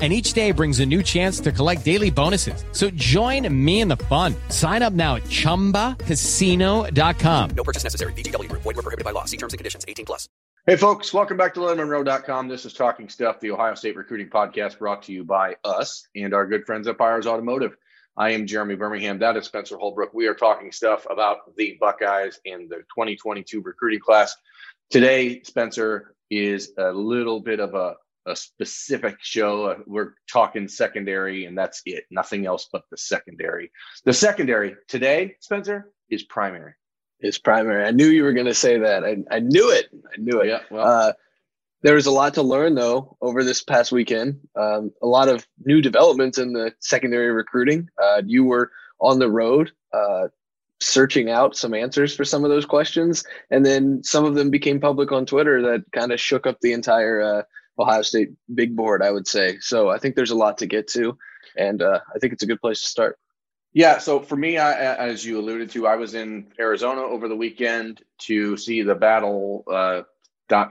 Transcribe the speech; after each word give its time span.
and 0.00 0.10
each 0.10 0.32
day 0.32 0.52
brings 0.52 0.80
a 0.80 0.86
new 0.86 1.02
chance 1.02 1.38
to 1.40 1.52
collect 1.52 1.84
daily 1.84 2.10
bonuses. 2.10 2.64
So 2.72 2.88
join 2.90 3.46
me 3.52 3.82
in 3.82 3.88
the 3.88 3.98
fun. 3.98 4.34
Sign 4.48 4.80
up 4.80 4.94
now 4.94 5.16
at 5.16 5.24
ChumbaCasino.com. 5.24 7.50
No 7.50 7.64
purchase 7.64 7.84
necessary. 7.84 8.14
VGW. 8.14 8.50
Void 8.52 8.64
were 8.64 8.74
prohibited 8.74 9.04
by 9.04 9.10
law. 9.10 9.26
See 9.26 9.36
terms 9.36 9.52
and 9.52 9.58
conditions. 9.58 9.84
18 9.86 10.06
plus. 10.06 10.30
Hey, 10.66 10.76
folks. 10.76 11.12
Welcome 11.12 11.36
back 11.36 11.54
to 11.54 11.60
LettermenRow.com. 11.60 12.48
This 12.48 12.64
is 12.64 12.72
Talking 12.72 13.08
Stuff, 13.08 13.40
the 13.40 13.50
Ohio 13.50 13.74
State 13.74 13.96
recruiting 13.96 14.28
podcast 14.28 14.78
brought 14.78 15.02
to 15.04 15.12
you 15.12 15.24
by 15.24 15.56
us 15.64 16.06
and 16.14 16.32
our 16.32 16.46
good 16.46 16.64
friends 16.66 16.86
at 16.86 16.96
Byers 16.96 17.26
Automotive. 17.26 17.76
I 18.16 18.30
am 18.30 18.46
Jeremy 18.46 18.74
Birmingham. 18.74 19.20
That 19.20 19.36
is 19.36 19.46
Spencer 19.46 19.78
Holbrook. 19.78 20.12
We 20.12 20.26
are 20.26 20.34
talking 20.34 20.72
stuff 20.72 21.06
about 21.08 21.56
the 21.56 21.78
Buckeyes 21.80 22.40
and 22.44 22.68
the 22.68 22.78
2022 22.94 23.62
recruiting 23.62 24.00
class. 24.00 24.36
Today, 24.90 25.42
Spencer 25.42 26.14
is 26.30 26.72
a 26.76 26.92
little 26.92 27.40
bit 27.40 27.60
of 27.60 27.74
a 27.74 27.94
a 28.30 28.36
specific 28.36 29.16
show. 29.20 29.82
We're 29.86 30.14
talking 30.30 30.68
secondary, 30.68 31.44
and 31.44 31.56
that's 31.56 31.82
it. 31.84 32.04
Nothing 32.10 32.46
else 32.46 32.68
but 32.72 32.84
the 32.90 32.96
secondary. 32.96 33.70
The 34.04 34.12
secondary 34.12 34.76
today, 34.88 35.36
Spencer, 35.40 35.92
is 36.08 36.22
primary. 36.24 36.72
Is 37.20 37.38
primary. 37.38 37.84
I 37.84 37.90
knew 37.90 38.06
you 38.06 38.22
were 38.22 38.32
going 38.32 38.46
to 38.46 38.54
say 38.54 38.78
that. 38.78 39.04
I, 39.04 39.18
I 39.30 39.40
knew 39.40 39.70
it. 39.70 39.88
I 39.92 40.18
knew 40.18 40.40
it. 40.40 40.48
Yeah. 40.48 40.60
Well, 40.70 40.86
uh, 40.86 41.12
there 41.82 41.94
was 41.94 42.06
a 42.06 42.10
lot 42.10 42.34
to 42.34 42.42
learn 42.42 42.74
though 42.74 43.16
over 43.20 43.44
this 43.44 43.62
past 43.62 43.92
weekend. 43.92 44.40
Um, 44.56 44.92
a 45.02 45.06
lot 45.06 45.28
of 45.28 45.46
new 45.64 45.80
developments 45.80 46.38
in 46.38 46.52
the 46.52 46.72
secondary 46.80 47.32
recruiting. 47.32 47.88
Uh, 48.02 48.22
you 48.24 48.44
were 48.44 48.70
on 49.00 49.18
the 49.18 49.30
road 49.30 49.72
uh, 49.92 50.28
searching 50.80 51.30
out 51.30 51.56
some 51.56 51.74
answers 51.74 52.14
for 52.14 52.24
some 52.24 52.44
of 52.44 52.50
those 52.50 52.66
questions, 52.66 53.24
and 53.50 53.64
then 53.64 54.02
some 54.02 54.24
of 54.24 54.34
them 54.34 54.50
became 54.50 54.80
public 54.80 55.12
on 55.12 55.26
Twitter 55.26 55.62
that 55.62 55.84
kind 55.92 56.12
of 56.12 56.20
shook 56.20 56.46
up 56.46 56.58
the 56.60 56.72
entire 56.72 57.20
uh, 57.20 57.42
Ohio 57.80 58.02
State 58.02 58.30
big 58.54 58.76
board, 58.76 59.02
I 59.02 59.10
would 59.10 59.26
say. 59.26 59.58
So 59.60 59.88
I 59.88 59.98
think 59.98 60.14
there's 60.14 60.30
a 60.30 60.36
lot 60.36 60.58
to 60.58 60.66
get 60.66 60.88
to, 60.88 61.16
and 61.56 61.82
uh, 61.82 62.00
I 62.14 62.18
think 62.18 62.32
it's 62.32 62.42
a 62.42 62.46
good 62.46 62.60
place 62.60 62.80
to 62.82 62.86
start. 62.86 63.18
Yeah. 63.72 63.98
So 63.98 64.20
for 64.20 64.36
me, 64.36 64.58
I, 64.58 64.96
as 64.96 65.24
you 65.24 65.38
alluded 65.38 65.70
to, 65.70 65.86
I 65.86 65.96
was 65.96 66.14
in 66.14 66.48
Arizona 66.58 67.02
over 67.02 67.28
the 67.28 67.36
weekend 67.36 68.02
to 68.22 68.56
see 68.56 68.82
the 68.82 68.96
Battle 68.96 69.64
uh, 69.70 70.02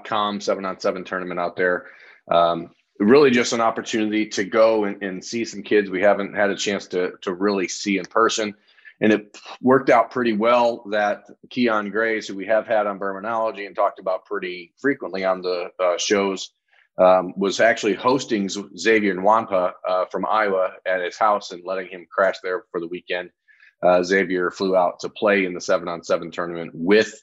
com 0.04 0.42
seven 0.42 0.66
on 0.66 0.80
seven 0.80 1.04
tournament 1.04 1.40
out 1.40 1.56
there. 1.56 1.88
Um, 2.30 2.72
really, 3.00 3.32
just 3.32 3.54
an 3.54 3.62
opportunity 3.62 4.28
to 4.28 4.44
go 4.44 4.84
and, 4.84 5.02
and 5.02 5.24
see 5.24 5.46
some 5.46 5.64
kids 5.64 5.90
we 5.90 6.02
haven't 6.02 6.36
had 6.36 6.50
a 6.50 6.56
chance 6.56 6.88
to 6.88 7.14
to 7.22 7.34
really 7.34 7.68
see 7.68 7.98
in 7.98 8.06
person 8.06 8.54
and 9.02 9.14
it 9.14 9.38
worked 9.62 9.90
out 9.90 10.12
pretty 10.12 10.34
well 10.34 10.84
that 10.92 11.24
Keon 11.50 11.90
Grayes, 11.90 12.28
who 12.28 12.36
we 12.36 12.46
have 12.48 12.68
had 12.68 12.86
on 12.86 13.00
Bermanology 13.00 13.66
and 13.66 13.76
talked 13.76 14.00
about 14.00 14.26
pretty 14.26 14.74
frequently 14.80 15.24
on 15.24 15.42
the 15.42 15.70
uh, 15.80 15.98
shows, 15.98 16.52
um, 17.00 17.34
was 17.38 17.60
actually 17.60 17.94
hosting 17.94 18.50
Xavier 18.50 19.16
Nwankpa 19.16 19.72
uh, 19.88 20.06
from 20.12 20.26
Iowa 20.26 20.72
at 20.86 21.02
his 21.02 21.18
house 21.18 21.52
and 21.52 21.64
letting 21.66 21.88
him 21.88 22.06
crash 22.12 22.36
there 22.44 22.66
for 22.72 22.80
the 22.80 22.88
weekend. 22.88 23.30
Uh, 23.82 24.04
Xavier 24.04 24.52
flew 24.52 24.76
out 24.76 25.00
to 25.00 25.10
play 25.10 25.46
in 25.46 25.54
the 25.54 25.62
seven 25.62 25.88
on 25.88 26.04
seven 26.04 26.30
tournament 26.30 26.72
with 26.74 27.14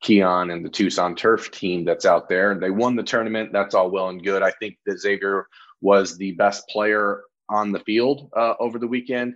Keon 0.00 0.50
and 0.50 0.64
the 0.64 0.70
Tucson 0.70 1.14
Turf 1.14 1.50
team 1.50 1.84
that's 1.84 2.06
out 2.06 2.28
there. 2.28 2.54
They 2.54 2.70
won 2.70 2.96
the 2.96 3.02
tournament. 3.02 3.52
That's 3.52 3.74
all 3.74 3.90
well 3.90 4.08
and 4.08 4.22
good. 4.22 4.42
I 4.42 4.52
think 4.52 4.78
that 4.86 5.00
Xavier 5.00 5.46
was 5.82 6.16
the 6.16 6.32
best 6.32 6.66
player 6.68 7.22
on 7.50 7.72
the 7.72 7.80
field 7.80 8.30
uh, 8.34 8.54
over 8.58 8.78
the 8.78 8.86
weekend. 8.86 9.34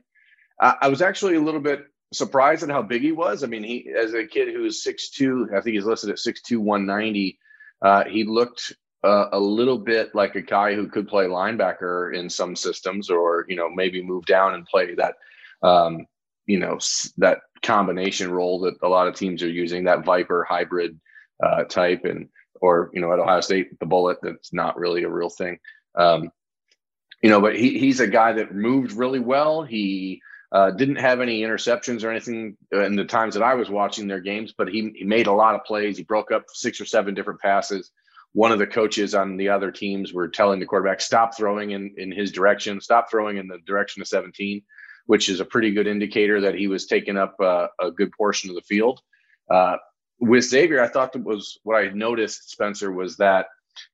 I, 0.58 0.76
I 0.82 0.88
was 0.88 1.02
actually 1.02 1.36
a 1.36 1.40
little 1.40 1.60
bit 1.60 1.84
surprised 2.14 2.62
at 2.62 2.70
how 2.70 2.82
big 2.82 3.02
he 3.02 3.12
was. 3.12 3.44
I 3.44 3.46
mean, 3.46 3.64
he 3.64 3.92
as 3.98 4.14
a 4.14 4.26
kid 4.26 4.54
who's 4.54 4.84
6'2, 4.84 5.54
I 5.54 5.60
think 5.60 5.74
he's 5.74 5.84
listed 5.84 6.10
at 6.10 6.16
6'2, 6.16 6.58
190. 6.58 7.38
Uh, 7.84 8.04
he 8.04 8.24
looked 8.24 8.72
uh, 9.04 9.28
a 9.32 9.38
little 9.38 9.78
bit 9.78 10.14
like 10.14 10.36
a 10.36 10.42
guy 10.42 10.74
who 10.74 10.88
could 10.88 11.08
play 11.08 11.26
linebacker 11.26 12.14
in 12.14 12.30
some 12.30 12.54
systems, 12.54 13.10
or 13.10 13.44
you 13.48 13.56
know 13.56 13.68
maybe 13.68 14.02
move 14.02 14.24
down 14.26 14.54
and 14.54 14.66
play 14.66 14.94
that 14.94 15.16
um, 15.62 16.06
you 16.46 16.58
know 16.58 16.78
that 17.16 17.40
combination 17.62 18.30
role 18.30 18.60
that 18.60 18.74
a 18.82 18.88
lot 18.88 19.08
of 19.08 19.14
teams 19.14 19.42
are 19.42 19.48
using, 19.48 19.84
that 19.84 20.04
Viper 20.04 20.44
hybrid 20.48 20.98
uh, 21.42 21.64
type, 21.64 22.04
and 22.04 22.28
or 22.60 22.90
you 22.92 23.00
know 23.00 23.12
at 23.12 23.18
Ohio 23.18 23.40
State 23.40 23.78
the 23.80 23.86
bullet 23.86 24.18
that's 24.22 24.52
not 24.52 24.78
really 24.78 25.02
a 25.02 25.10
real 25.10 25.30
thing. 25.30 25.58
Um, 25.96 26.30
you 27.22 27.30
know, 27.30 27.40
but 27.40 27.56
he, 27.56 27.78
he's 27.78 28.00
a 28.00 28.08
guy 28.08 28.32
that 28.32 28.54
moved 28.54 28.92
really 28.92 29.20
well. 29.20 29.62
He 29.62 30.20
uh, 30.52 30.70
didn't 30.72 30.96
have 30.96 31.20
any 31.20 31.40
interceptions 31.42 32.04
or 32.04 32.10
anything 32.10 32.56
in 32.72 32.96
the 32.96 33.04
times 33.04 33.34
that 33.34 33.42
I 33.42 33.54
was 33.54 33.70
watching 33.70 34.06
their 34.06 34.20
games, 34.20 34.52
but 34.56 34.68
he, 34.68 34.92
he 34.94 35.04
made 35.04 35.28
a 35.28 35.32
lot 35.32 35.54
of 35.54 35.64
plays. 35.64 35.96
He 35.96 36.02
broke 36.02 36.32
up 36.32 36.44
six 36.52 36.80
or 36.80 36.84
seven 36.84 37.14
different 37.14 37.40
passes 37.40 37.92
one 38.32 38.52
of 38.52 38.58
the 38.58 38.66
coaches 38.66 39.14
on 39.14 39.36
the 39.36 39.48
other 39.48 39.70
teams 39.70 40.12
were 40.12 40.28
telling 40.28 40.58
the 40.58 40.66
quarterback 40.66 41.00
stop 41.00 41.36
throwing 41.36 41.72
in, 41.72 41.94
in 41.98 42.10
his 42.10 42.32
direction. 42.32 42.80
Stop 42.80 43.10
throwing 43.10 43.36
in 43.36 43.48
the 43.48 43.58
direction 43.66 44.02
of 44.02 44.08
17 44.08 44.62
which 45.06 45.28
is 45.28 45.40
a 45.40 45.44
pretty 45.44 45.72
good 45.72 45.88
indicator 45.88 46.40
that 46.40 46.54
he 46.54 46.68
was 46.68 46.86
taking 46.86 47.16
up 47.16 47.34
uh, 47.40 47.66
a 47.80 47.90
good 47.90 48.12
portion 48.12 48.50
of 48.50 48.54
the 48.54 48.62
field. 48.62 49.00
Uh, 49.50 49.76
with 50.20 50.44
xavier 50.44 50.80
i 50.80 50.86
thought 50.86 51.12
that 51.12 51.24
was 51.24 51.58
what 51.64 51.74
i 51.74 51.88
noticed 51.88 52.48
spencer 52.48 52.92
was 52.92 53.16
that 53.16 53.46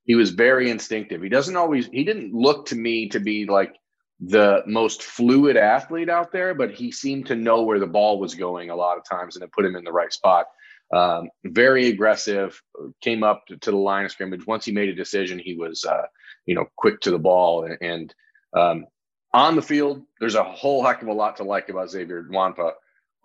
he 0.05 0.15
was 0.15 0.31
very 0.31 0.71
instinctive. 0.71 1.23
He 1.23 1.29
doesn't 1.29 1.57
always 1.57 1.87
he 1.87 2.05
didn't 2.05 2.35
look 2.35 2.67
to 2.67 2.77
me 2.77 3.09
to 3.11 3.21
be 3.21 3.47
like 3.47 3.75
the 4.21 4.63
most 4.67 5.03
fluid 5.03 5.57
athlete 5.57 6.09
out 6.09 6.33
there 6.33 6.53
but 6.53 6.73
he 6.73 6.91
seemed 6.91 7.27
to 7.27 7.37
know 7.37 7.63
where 7.63 7.79
the 7.79 7.87
ball 7.87 8.19
was 8.19 8.35
going 8.35 8.71
a 8.71 8.77
lot 8.77 8.99
of 8.99 9.05
times 9.09 9.37
and 9.37 9.45
it 9.45 9.53
put 9.53 9.65
him 9.65 9.77
in 9.77 9.85
the 9.85 9.93
right 9.93 10.13
spot 10.13 10.47
um, 10.93 11.29
very 11.45 11.89
aggressive, 11.89 12.61
came 13.01 13.23
up 13.23 13.47
to, 13.47 13.57
to, 13.59 13.71
the 13.71 13.77
line 13.77 14.05
of 14.05 14.11
scrimmage. 14.11 14.47
Once 14.47 14.65
he 14.65 14.73
made 14.73 14.89
a 14.89 14.95
decision, 14.95 15.39
he 15.39 15.55
was, 15.55 15.85
uh, 15.85 16.07
you 16.47 16.55
know, 16.55 16.67
quick 16.77 17.01
to 17.01 17.11
the 17.11 17.19
ball. 17.19 17.65
And, 17.65 17.79
and 17.83 18.15
um, 18.55 18.87
on 19.35 19.57
the 19.57 19.63
field, 19.63 20.03
there's 20.19 20.35
a 20.35 20.45
whole 20.45 20.85
heck 20.85 21.03
of 21.03 21.09
a 21.09 21.13
lot 21.13 21.37
to 21.37 21.45
like 21.45 21.69
about 21.69 21.91
Xavier 21.91 22.25
Nwankpa. 22.25 22.73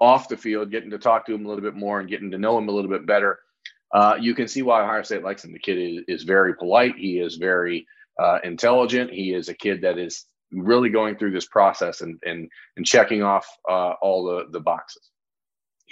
Off 0.02 0.28
the 0.28 0.36
field, 0.36 0.72
getting 0.72 0.90
to 0.90 0.98
talk 0.98 1.26
to 1.26 1.34
him 1.34 1.46
a 1.46 1.48
little 1.48 1.64
bit 1.64 1.76
more 1.76 2.00
and 2.00 2.10
getting 2.10 2.32
to 2.32 2.38
know 2.38 2.58
him 2.58 2.68
a 2.68 2.72
little 2.72 2.92
bit 2.92 3.06
better, 3.06 3.40
uh, 3.94 4.18
you 4.20 4.34
can 4.34 4.48
see 4.48 4.62
why 4.62 4.82
Ohio 4.82 5.04
State 5.04 5.24
likes 5.24 5.46
him. 5.46 5.54
The 5.54 5.60
kid 5.60 5.78
is, 5.78 6.04
is 6.08 6.24
very 6.24 6.56
polite. 6.56 6.96
He 6.98 7.20
is 7.20 7.36
very 7.36 7.88
uh, 8.20 8.40
intelligent. 8.44 9.12
He 9.12 9.34
is 9.34 9.48
a 9.48 9.54
kid 9.54 9.82
that 9.84 9.98
is 9.98 10.26
really 10.52 10.90
going 10.90 11.16
through 11.16 11.32
this 11.32 11.48
process 11.48 12.02
and 12.02 12.20
and 12.26 12.50
and 12.76 12.86
checking 12.86 13.24
off 13.24 13.48
uh, 13.70 13.94
all 14.02 14.26
the 14.26 14.46
the 14.52 14.60
boxes 14.60 15.10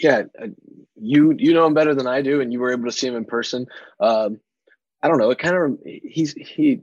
yeah, 0.04 0.24
uh, 0.42 0.48
you 0.96 1.34
you 1.38 1.54
know 1.54 1.66
him 1.66 1.74
better 1.74 1.96
than 1.96 2.08
I 2.08 2.22
do, 2.22 2.42
and 2.42 2.52
you 2.52 2.60
were 2.60 2.72
able 2.72 2.86
to 2.86 2.92
see 2.92 3.08
him 3.08 3.16
in 3.16 3.26
person. 3.26 3.68
Um, 4.00 4.40
I 5.02 5.08
don't 5.08 5.18
know. 5.18 5.32
It 5.32 5.40
kind 5.40 5.56
of 5.56 5.80
he's 5.86 6.34
he. 6.34 6.82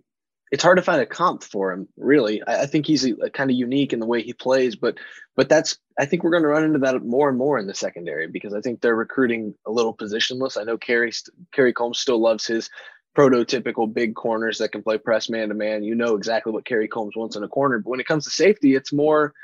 It's 0.51 0.63
hard 0.63 0.79
to 0.79 0.83
find 0.83 1.03
a 1.03 1.07
comp 1.07 1.43
for 1.43 1.73
him, 1.73 1.89
really. 1.99 2.43
I, 2.43 2.63
I 2.63 2.67
think 2.67 2.87
he's 2.87 3.05
a, 3.05 3.13
a 3.25 3.31
kind 3.31 3.51
of 3.51 3.57
unique 3.57 3.93
in 3.93 4.01
the 4.01 4.07
way 4.07 4.23
he 4.23 4.33
plays, 4.33 4.77
but 4.77 4.97
but 5.37 5.49
that's 5.49 5.79
I 5.99 6.07
think 6.07 6.23
we're 6.25 6.31
going 6.31 6.43
to 6.43 6.49
run 6.49 6.65
into 6.65 6.79
that 6.81 7.05
more 7.05 7.29
and 7.29 7.39
more 7.39 7.59
in 7.59 7.67
the 7.67 7.75
secondary 7.75 8.27
because 8.29 8.55
I 8.55 8.61
think 8.61 8.81
they're 8.81 8.95
recruiting 8.97 9.55
a 9.67 9.71
little 9.71 9.95
positionless. 9.95 10.59
I 10.59 10.65
know 10.65 10.79
Kerry 10.79 11.13
Kerry 11.53 11.73
Coombs 11.73 11.99
still 11.99 12.21
loves 12.21 12.47
his 12.47 12.71
prototypical 13.17 13.93
big 13.93 14.15
corners 14.15 14.59
that 14.59 14.73
can 14.73 14.83
play 14.83 14.97
press 14.97 15.29
man 15.29 15.49
to 15.49 15.55
man. 15.55 15.83
You 15.83 15.95
know 15.95 16.15
exactly 16.15 16.53
what 16.53 16.65
Kerry 16.65 16.89
Coombs 16.89 17.17
wants 17.17 17.37
in 17.37 17.43
a 17.43 17.49
corner, 17.49 17.79
but 17.79 17.91
when 17.91 18.01
it 18.01 18.07
comes 18.07 18.25
to 18.25 18.31
safety, 18.31 18.75
it's 18.75 18.93
more 18.93 19.35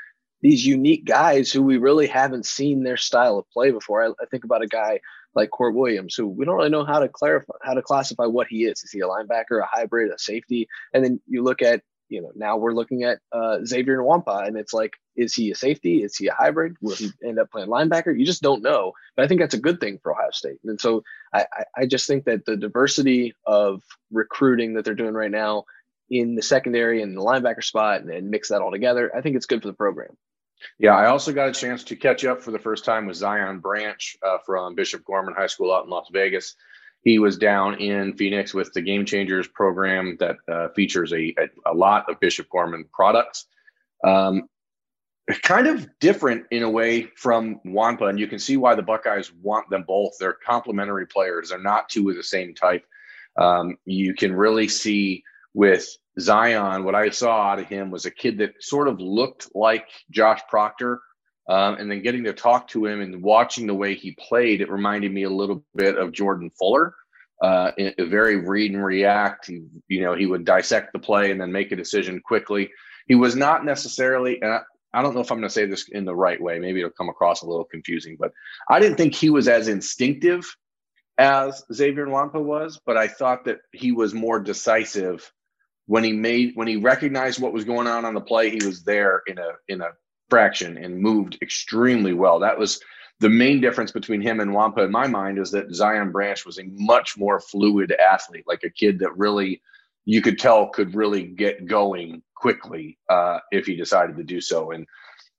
these 0.45 0.63
unique 0.63 1.05
guys 1.05 1.51
who 1.51 1.63
we 1.63 1.77
really 1.77 2.05
haven't 2.05 2.45
seen 2.45 2.83
their 2.83 2.97
style 2.97 3.39
of 3.39 3.49
play 3.49 3.71
before. 3.71 4.03
I, 4.03 4.09
I, 4.21 4.27
think 4.29 4.43
about 4.43 4.61
a 4.61 4.67
guy 4.67 4.99
like 5.33 5.49
Kourt 5.49 5.73
Williams, 5.73 6.13
who 6.13 6.27
we 6.27 6.45
don't 6.45 6.57
really 6.57 6.69
know 6.69 6.85
how 6.85 6.99
to 6.99 7.09
clarify, 7.09 7.53
how 7.63 7.73
to 7.73 7.81
classify 7.81 8.27
what 8.27 8.45
he 8.47 8.65
is. 8.65 8.83
Is 8.83 8.91
he 8.91 8.99
a 8.99 9.07
linebacker, 9.07 9.59
a 9.59 9.65
hybrid, 9.65 10.11
a 10.11 10.19
safety? 10.19 10.67
And 10.93 11.03
then 11.03 11.19
you 11.25 11.41
look 11.41 11.63
at, 11.63 11.81
you 12.09 12.21
know, 12.21 12.31
now 12.35 12.57
we're 12.57 12.75
looking 12.75 13.01
at 13.01 13.17
uh, 13.31 13.65
Xavier 13.65 13.97
Nwankpa, 13.97 14.47
and 14.47 14.55
it's 14.55 14.71
like, 14.71 14.93
is 15.15 15.33
he 15.33 15.49
a 15.49 15.55
safety? 15.55 16.03
Is 16.03 16.15
he 16.15 16.27
a 16.27 16.33
hybrid? 16.35 16.75
Will 16.79 16.93
he 16.93 17.09
end 17.25 17.39
up 17.39 17.49
playing 17.49 17.69
linebacker? 17.69 18.15
You 18.15 18.23
just 18.23 18.43
don't 18.43 18.61
know. 18.61 18.93
But 19.15 19.25
I 19.25 19.27
think 19.27 19.41
that's 19.41 19.55
a 19.55 19.59
good 19.59 19.79
thing 19.79 19.97
for 20.03 20.11
Ohio 20.11 20.29
State. 20.31 20.59
And 20.63 20.79
so 20.79 21.03
I, 21.33 21.47
I 21.75 21.87
just 21.87 22.05
think 22.05 22.25
that 22.25 22.45
the 22.45 22.55
diversity 22.55 23.33
of 23.47 23.81
recruiting 24.11 24.75
that 24.75 24.85
they're 24.85 24.93
doing 24.93 25.15
right 25.15 25.31
now 25.31 25.63
in 26.11 26.35
the 26.35 26.43
secondary 26.43 27.01
and 27.01 27.17
the 27.17 27.21
linebacker 27.21 27.63
spot 27.63 28.01
and, 28.01 28.11
and 28.11 28.29
mix 28.29 28.49
that 28.49 28.61
all 28.61 28.69
together, 28.69 29.11
I 29.15 29.21
think 29.21 29.35
it's 29.35 29.47
good 29.47 29.63
for 29.63 29.69
the 29.69 29.73
program. 29.73 30.15
Yeah, 30.79 30.95
I 30.95 31.07
also 31.07 31.33
got 31.33 31.49
a 31.49 31.53
chance 31.53 31.83
to 31.85 31.95
catch 31.95 32.25
up 32.25 32.41
for 32.41 32.51
the 32.51 32.59
first 32.59 32.85
time 32.85 33.05
with 33.05 33.17
Zion 33.17 33.59
Branch 33.59 34.17
uh, 34.25 34.37
from 34.45 34.75
Bishop 34.75 35.03
Gorman 35.05 35.33
High 35.35 35.47
School 35.47 35.73
out 35.73 35.85
in 35.85 35.89
Las 35.89 36.07
Vegas. 36.11 36.55
He 37.03 37.19
was 37.19 37.37
down 37.37 37.75
in 37.75 38.17
Phoenix 38.17 38.53
with 38.53 38.73
the 38.73 38.81
Game 38.81 39.05
Changers 39.05 39.47
program 39.47 40.17
that 40.19 40.37
uh, 40.51 40.69
features 40.69 41.13
a, 41.13 41.35
a, 41.65 41.73
lot 41.73 42.09
of 42.09 42.19
Bishop 42.19 42.49
Gorman 42.49 42.85
products. 42.91 43.45
Um, 44.03 44.49
kind 45.43 45.67
of 45.67 45.87
different 45.99 46.45
in 46.51 46.63
a 46.63 46.69
way 46.69 47.03
from 47.15 47.59
Nwankpa, 47.65 48.09
and 48.09 48.19
you 48.19 48.27
can 48.27 48.39
see 48.39 48.57
why 48.57 48.75
the 48.75 48.81
Buckeyes 48.81 49.31
want 49.41 49.69
them 49.69 49.83
both. 49.87 50.13
They're 50.19 50.33
complementary 50.33 51.05
players. 51.05 51.49
They're 51.49 51.59
not 51.59 51.89
two 51.89 52.09
of 52.09 52.15
the 52.15 52.23
same 52.23 52.55
type. 52.55 52.85
Um, 53.37 53.77
you 53.85 54.13
can 54.13 54.33
really 54.33 54.67
see 54.67 55.23
with 55.53 55.87
Zion, 56.19 56.83
what 56.83 56.95
I 56.95 57.09
saw 57.09 57.51
out 57.51 57.59
of 57.59 57.67
him 57.67 57.91
was 57.91 58.05
a 58.05 58.11
kid 58.11 58.37
that 58.39 58.61
sort 58.61 58.87
of 58.87 58.99
looked 58.99 59.49
like 59.53 59.87
Josh 60.09 60.41
Proctor. 60.49 61.01
Um, 61.47 61.75
and 61.75 61.91
then 61.91 62.01
getting 62.01 62.23
to 62.23 62.33
talk 62.33 62.67
to 62.69 62.87
him 62.87 63.01
and 63.01 63.21
watching 63.21 63.67
the 63.67 63.73
way 63.75 63.93
he 63.93 64.17
played, 64.17 64.61
it 64.61 64.71
reminded 64.71 65.13
me 65.13 65.23
a 65.23 65.29
little 65.29 65.63
bit 65.75 65.95
of 65.95 66.11
Jordan 66.11 66.49
Fuller. 66.57 66.95
Uh, 67.41 67.71
very 67.99 68.37
read 68.37 68.71
and 68.71 68.83
react. 68.83 69.47
He, 69.47 69.63
you 69.87 70.01
know, 70.01 70.15
he 70.15 70.25
would 70.25 70.45
dissect 70.45 70.93
the 70.93 70.99
play 70.99 71.29
and 71.29 71.39
then 71.39 71.51
make 71.51 71.71
a 71.71 71.75
decision 71.75 72.19
quickly. 72.19 72.71
He 73.07 73.13
was 73.13 73.35
not 73.35 73.63
necessarily, 73.63 74.41
and 74.41 74.53
I, 74.53 74.61
I 74.93 75.01
don't 75.01 75.13
know 75.13 75.21
if 75.21 75.31
I'm 75.31 75.37
going 75.37 75.49
to 75.49 75.53
say 75.53 75.65
this 75.65 75.87
in 75.89 76.05
the 76.05 76.15
right 76.15 76.41
way. 76.41 76.57
Maybe 76.57 76.79
it'll 76.79 76.91
come 76.91 77.09
across 77.09 77.41
a 77.41 77.45
little 77.45 77.65
confusing, 77.65 78.17
but 78.19 78.31
I 78.69 78.79
didn't 78.79 78.97
think 78.97 79.13
he 79.13 79.29
was 79.29 79.47
as 79.47 79.67
instinctive 79.67 80.45
as 81.17 81.63
Xavier 81.71 82.07
Nwankpa 82.07 82.41
was, 82.41 82.79
but 82.85 82.97
I 82.97 83.07
thought 83.07 83.45
that 83.45 83.59
he 83.71 83.91
was 83.91 84.13
more 84.13 84.39
decisive 84.39 85.31
when 85.87 86.03
he 86.03 86.13
made 86.13 86.51
when 86.55 86.67
he 86.67 86.77
recognized 86.77 87.41
what 87.41 87.53
was 87.53 87.65
going 87.65 87.87
on 87.87 88.05
on 88.05 88.13
the 88.13 88.21
play. 88.21 88.49
He 88.49 88.65
was 88.65 88.83
there 88.83 89.21
in 89.27 89.37
a 89.37 89.51
in 89.67 89.81
a 89.81 89.89
fraction 90.29 90.77
and 90.77 90.99
moved 90.99 91.37
extremely 91.41 92.13
well. 92.13 92.39
That 92.39 92.57
was 92.57 92.79
the 93.19 93.29
main 93.29 93.61
difference 93.61 93.91
between 93.91 94.21
him 94.21 94.39
and 94.39 94.51
Nwankpa 94.51 94.85
in 94.85 94.91
my 94.91 95.07
mind 95.07 95.39
is 95.39 95.51
that 95.51 95.73
Zion 95.73 96.11
Branch 96.11 96.45
was 96.45 96.59
a 96.59 96.65
much 96.73 97.17
more 97.17 97.39
fluid 97.39 97.93
athlete, 97.93 98.43
like 98.45 98.63
a 98.63 98.69
kid 98.69 98.99
that 98.99 99.17
really 99.17 99.61
you 100.05 100.21
could 100.21 100.37
tell 100.37 100.69
could 100.69 100.95
really 100.95 101.23
get 101.23 101.65
going 101.65 102.21
quickly 102.35 102.97
uh, 103.09 103.39
if 103.51 103.65
he 103.65 103.75
decided 103.75 104.17
to 104.17 104.23
do 104.23 104.41
so. 104.41 104.71
And 104.71 104.85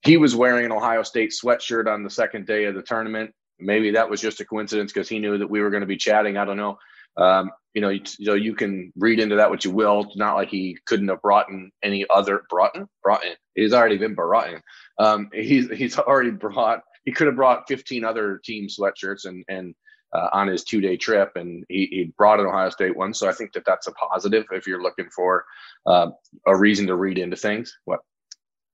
he 0.02 0.16
was 0.16 0.34
wearing 0.34 0.64
an 0.64 0.72
Ohio 0.72 1.02
State 1.02 1.32
sweatshirt 1.32 1.92
on 1.92 2.02
the 2.02 2.10
second 2.10 2.46
day 2.46 2.64
of 2.64 2.74
the 2.74 2.82
tournament 2.82 3.34
maybe 3.58 3.92
that 3.92 4.08
was 4.08 4.20
just 4.20 4.40
a 4.40 4.44
coincidence 4.44 4.92
because 4.92 5.08
he 5.08 5.18
knew 5.18 5.38
that 5.38 5.50
we 5.50 5.60
were 5.60 5.70
going 5.70 5.82
to 5.82 5.86
be 5.86 5.96
chatting. 5.96 6.36
I 6.36 6.44
don't 6.44 6.56
know. 6.56 6.78
Um, 7.16 7.50
you 7.74 7.82
know, 7.82 7.90
you, 7.90 8.00
you, 8.18 8.26
know, 8.26 8.34
you 8.34 8.54
can 8.54 8.92
read 8.96 9.20
into 9.20 9.36
that 9.36 9.50
what 9.50 9.64
you 9.64 9.70
will. 9.70 10.04
It's 10.04 10.16
not 10.16 10.34
like 10.34 10.48
he 10.48 10.78
couldn't 10.86 11.08
have 11.08 11.20
brought 11.20 11.50
in 11.50 11.70
any 11.82 12.06
other 12.08 12.44
brought 12.48 12.74
in, 12.74 12.86
brought 13.02 13.24
in. 13.24 13.34
He's 13.54 13.74
already 13.74 13.98
been 13.98 14.14
brought 14.14 14.50
in. 14.50 14.60
Um, 14.98 15.30
he's 15.32 15.70
he's 15.70 15.98
already 15.98 16.30
brought. 16.30 16.80
He 17.04 17.12
could 17.12 17.26
have 17.26 17.36
brought 17.36 17.68
15 17.68 18.04
other 18.04 18.40
team 18.42 18.68
sweatshirts 18.68 19.26
and 19.26 19.44
and 19.48 19.74
uh, 20.12 20.28
on 20.32 20.48
his 20.48 20.64
two 20.64 20.80
day 20.80 20.96
trip, 20.96 21.32
and 21.36 21.64
he, 21.68 21.86
he 21.90 22.12
brought 22.16 22.40
an 22.40 22.46
Ohio 22.46 22.70
State 22.70 22.96
one. 22.96 23.12
So 23.12 23.28
I 23.28 23.32
think 23.32 23.52
that 23.52 23.64
that's 23.66 23.86
a 23.86 23.92
positive 23.92 24.46
if 24.52 24.66
you're 24.66 24.82
looking 24.82 25.10
for 25.14 25.44
uh, 25.84 26.08
a 26.46 26.56
reason 26.56 26.86
to 26.86 26.96
read 26.96 27.18
into 27.18 27.36
things. 27.36 27.76
What? 27.84 28.00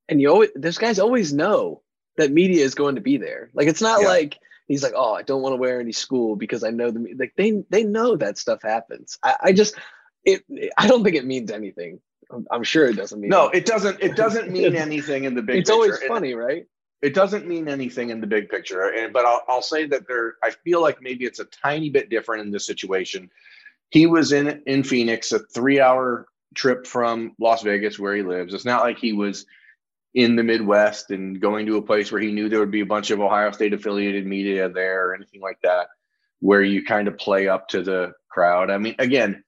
And 0.09 0.21
you 0.21 0.31
always, 0.31 0.51
those 0.55 0.79
guys 0.79 0.99
always 0.99 1.33
know 1.33 1.83
that 2.19 2.31
media 2.31 2.65
is 2.65 2.75
going 2.75 2.97
to 2.97 3.01
be 3.01 3.17
there. 3.17 3.51
Like 3.55 3.67
it's 3.67 3.83
not 3.83 4.03
yeah. 4.03 4.09
like 4.09 4.39
he's 4.73 4.83
like, 4.83 4.95
oh, 4.97 5.13
I 5.13 5.21
don't 5.21 5.43
want 5.43 5.53
to 5.53 5.59
wear 5.59 5.79
any 5.81 5.93
school 5.93 6.35
because 6.35 6.65
I 6.65 6.71
know 6.71 6.91
them. 6.91 7.07
Like 7.19 7.35
they 7.37 7.63
they 7.69 7.85
know 7.85 8.17
that 8.17 8.39
stuff 8.39 8.63
happens. 8.63 9.19
I, 9.23 9.37
I 9.43 9.53
just 9.53 9.75
it. 10.25 10.43
I 10.79 10.87
don't 10.87 11.05
think 11.05 11.15
it 11.15 11.27
means 11.27 11.51
anything. 11.51 12.01
I'm, 12.31 12.47
I'm 12.51 12.63
sure 12.63 12.87
it 12.87 12.97
doesn't 12.97 13.21
mean. 13.21 13.29
No, 13.29 13.49
anything. 13.49 13.61
it 13.61 13.67
doesn't. 13.67 14.03
It 14.03 14.17
doesn't 14.17 14.51
mean 14.51 14.75
anything 14.89 15.25
in 15.25 15.35
the 15.35 15.43
big. 15.43 15.57
Picture. 15.57 15.61
It's 15.61 15.71
picture. 15.71 15.75
always 15.75 16.03
funny, 16.05 16.31
it, 16.31 16.37
right? 16.37 16.65
It 17.03 17.13
doesn't 17.13 17.47
mean 17.47 17.69
anything 17.69 18.09
in 18.09 18.23
the 18.23 18.27
big 18.27 18.49
picture, 18.49 18.89
and 18.89 19.13
but 19.13 19.27
I'll, 19.27 19.43
I'll 19.47 19.63
say 19.63 19.87
that 19.89 20.09
there. 20.09 20.37
I 20.43 20.53
feel 20.65 20.81
like 20.81 21.03
maybe 21.03 21.27
it's 21.27 21.41
a 21.41 21.45
tiny 21.45 21.91
bit 21.91 22.09
different 22.09 22.47
in 22.47 22.51
this 22.51 22.67
situation. 22.67 23.31
He 23.91 24.07
was 24.07 24.33
in 24.33 24.63
in 24.67 24.85
Phoenix, 24.85 25.33
a 25.33 25.41
three 25.41 25.81
hour 25.81 26.27
trip 26.55 26.87
from 26.87 27.35
Las 27.39 27.63
Vegas, 27.63 27.99
where 27.99 28.17
he 28.17 28.23
lives. 28.23 28.55
It's 28.55 28.65
not 28.65 28.85
like 28.85 28.99
he 28.99 29.13
was 29.13 29.45
in 30.15 30.37
the 30.37 30.43
Midwest 30.43 31.11
and 31.11 31.41
going 31.41 31.67
to 31.67 31.79
a 31.79 31.83
place 31.83 32.13
where 32.13 32.21
he 32.21 32.33
knew 32.33 32.49
there 32.49 32.61
would 32.61 32.71
be 32.71 32.81
a 32.81 32.87
bunch 32.87 33.11
of 33.11 33.21
Ohio 33.21 33.51
State 33.51 33.73
affiliated 33.73 34.27
media 34.27 34.69
there 34.69 35.09
or 35.09 35.15
anything 35.15 35.41
like 35.41 35.59
that, 35.63 35.89
where 36.41 36.63
you 36.63 36.85
kind 36.85 37.09
of 37.09 37.17
play 37.17 37.49
up 37.49 37.69
to 37.69 37.83
the 37.83 38.13
crowd. 38.29 38.71
I 38.71 38.79
mean, 38.79 38.95
again, 38.99 39.43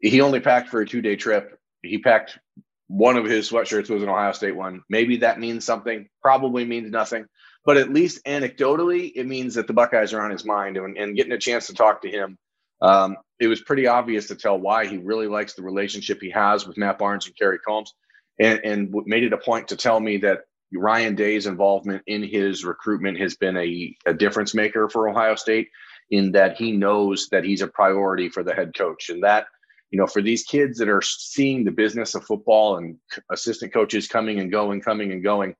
he 0.00 0.20
only 0.20 0.40
packed 0.40 0.68
for 0.68 0.80
a 0.80 0.86
two 0.86 1.02
day 1.02 1.16
trip. 1.16 1.58
He 1.82 1.98
packed 1.98 2.38
one 2.86 3.16
of 3.16 3.24
his 3.24 3.50
sweatshirts 3.50 3.90
was 3.90 4.02
an 4.02 4.08
Ohio 4.08 4.32
State 4.32 4.56
one. 4.56 4.82
Maybe 4.88 5.18
that 5.18 5.40
means 5.40 5.64
something, 5.64 6.08
probably 6.22 6.64
means 6.64 6.90
nothing. 6.90 7.26
But 7.64 7.76
at 7.76 7.92
least 7.92 8.24
anecdotally, 8.24 9.12
it 9.14 9.26
means 9.26 9.54
that 9.56 9.66
the 9.66 9.74
Buckeyes 9.74 10.14
are 10.14 10.22
on 10.22 10.30
his 10.30 10.44
mind 10.44 10.76
and, 10.76 10.96
and 10.96 11.16
getting 11.16 11.32
a 11.32 11.38
chance 11.38 11.66
to 11.66 11.74
talk 11.74 12.02
to 12.02 12.10
him. 12.10 12.38
Um, 12.80 13.16
it 13.40 13.48
was 13.48 13.60
pretty 13.60 13.88
obvious 13.88 14.28
to 14.28 14.36
tell 14.36 14.58
why 14.58 14.86
he 14.86 14.96
really 14.96 15.26
likes 15.26 15.54
the 15.54 15.62
relationship 15.62 16.18
he 16.20 16.30
has 16.30 16.66
with 16.66 16.78
Matt 16.78 16.98
Barnes 16.98 17.26
and 17.26 17.36
Kerry 17.36 17.58
Coombs 17.66 17.92
and, 18.38 18.60
and 18.64 18.94
made 19.06 19.24
it 19.24 19.32
a 19.32 19.38
point 19.38 19.68
to 19.68 19.76
tell 19.76 20.00
me 20.00 20.18
that 20.18 20.40
Ryan 20.74 21.14
Day's 21.14 21.46
involvement 21.46 22.02
in 22.06 22.22
his 22.22 22.64
recruitment 22.64 23.18
has 23.18 23.36
been 23.36 23.56
a, 23.56 23.96
a 24.06 24.14
difference 24.14 24.54
maker 24.54 24.88
for 24.88 25.08
Ohio 25.08 25.34
State 25.34 25.68
in 26.10 26.32
that 26.32 26.56
he 26.56 26.72
knows 26.72 27.28
that 27.30 27.44
he's 27.44 27.62
a 27.62 27.68
priority 27.68 28.28
for 28.28 28.42
the 28.42 28.54
head 28.54 28.72
coach. 28.76 29.08
And 29.08 29.22
that, 29.22 29.46
you 29.90 29.98
know, 29.98 30.06
for 30.06 30.22
these 30.22 30.44
kids 30.44 30.78
that 30.78 30.88
are 30.88 31.02
seeing 31.02 31.64
the 31.64 31.70
business 31.70 32.14
of 32.14 32.24
football 32.24 32.76
and 32.76 32.96
assistant 33.30 33.72
coaches 33.72 34.08
coming 34.08 34.40
and 34.40 34.50
going, 34.50 34.80
coming 34.80 35.12
and 35.12 35.22
going, 35.22 35.54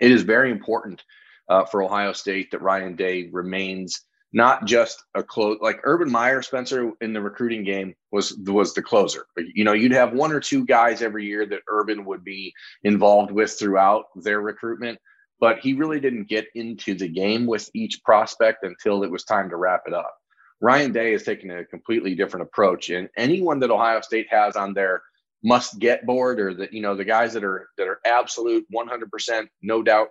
it 0.00 0.10
is 0.10 0.22
very 0.22 0.50
important 0.50 1.02
uh, 1.48 1.64
for 1.66 1.82
Ohio 1.82 2.12
State 2.12 2.50
that 2.50 2.62
Ryan 2.62 2.96
Day 2.96 3.28
remains 3.30 4.02
not 4.32 4.64
just 4.64 5.02
a 5.14 5.22
close 5.22 5.58
like 5.60 5.80
Urban 5.84 6.10
Meyer 6.10 6.42
Spencer 6.42 6.92
in 7.00 7.12
the 7.12 7.20
recruiting 7.20 7.64
game 7.64 7.94
was 8.10 8.36
was 8.38 8.74
the 8.74 8.82
closer. 8.82 9.26
You 9.36 9.64
know, 9.64 9.72
you'd 9.72 9.92
have 9.92 10.12
one 10.12 10.32
or 10.32 10.40
two 10.40 10.64
guys 10.64 11.02
every 11.02 11.26
year 11.26 11.46
that 11.46 11.60
Urban 11.68 12.04
would 12.06 12.24
be 12.24 12.54
involved 12.82 13.30
with 13.30 13.52
throughout 13.58 14.06
their 14.16 14.40
recruitment, 14.40 14.98
but 15.38 15.58
he 15.58 15.74
really 15.74 16.00
didn't 16.00 16.28
get 16.28 16.46
into 16.54 16.94
the 16.94 17.08
game 17.08 17.46
with 17.46 17.68
each 17.74 18.02
prospect 18.04 18.64
until 18.64 19.02
it 19.02 19.10
was 19.10 19.24
time 19.24 19.50
to 19.50 19.56
wrap 19.56 19.82
it 19.86 19.94
up. 19.94 20.14
Ryan 20.60 20.92
Day 20.92 21.12
is 21.12 21.24
taking 21.24 21.50
a 21.50 21.64
completely 21.64 22.14
different 22.14 22.46
approach, 22.46 22.88
and 22.88 23.08
anyone 23.16 23.60
that 23.60 23.70
Ohio 23.70 24.00
State 24.00 24.28
has 24.30 24.56
on 24.56 24.72
their 24.72 25.02
must 25.44 25.78
get 25.78 26.06
board 26.06 26.40
or 26.40 26.54
that 26.54 26.72
you 26.72 26.80
know 26.80 26.94
the 26.94 27.04
guys 27.04 27.34
that 27.34 27.44
are 27.44 27.68
that 27.76 27.88
are 27.88 28.00
absolute 28.06 28.64
100% 28.72 29.48
no 29.60 29.82
doubt 29.82 30.08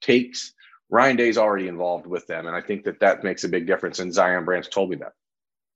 takes 0.00 0.52
Ryan 0.92 1.16
Day's 1.16 1.38
already 1.38 1.68
involved 1.68 2.06
with 2.06 2.26
them, 2.26 2.46
and 2.46 2.54
I 2.54 2.60
think 2.60 2.84
that 2.84 3.00
that 3.00 3.24
makes 3.24 3.44
a 3.44 3.48
big 3.48 3.66
difference. 3.66 3.98
And 3.98 4.12
Zion 4.12 4.44
Branch 4.44 4.68
told 4.68 4.90
me 4.90 4.96
that. 4.96 5.14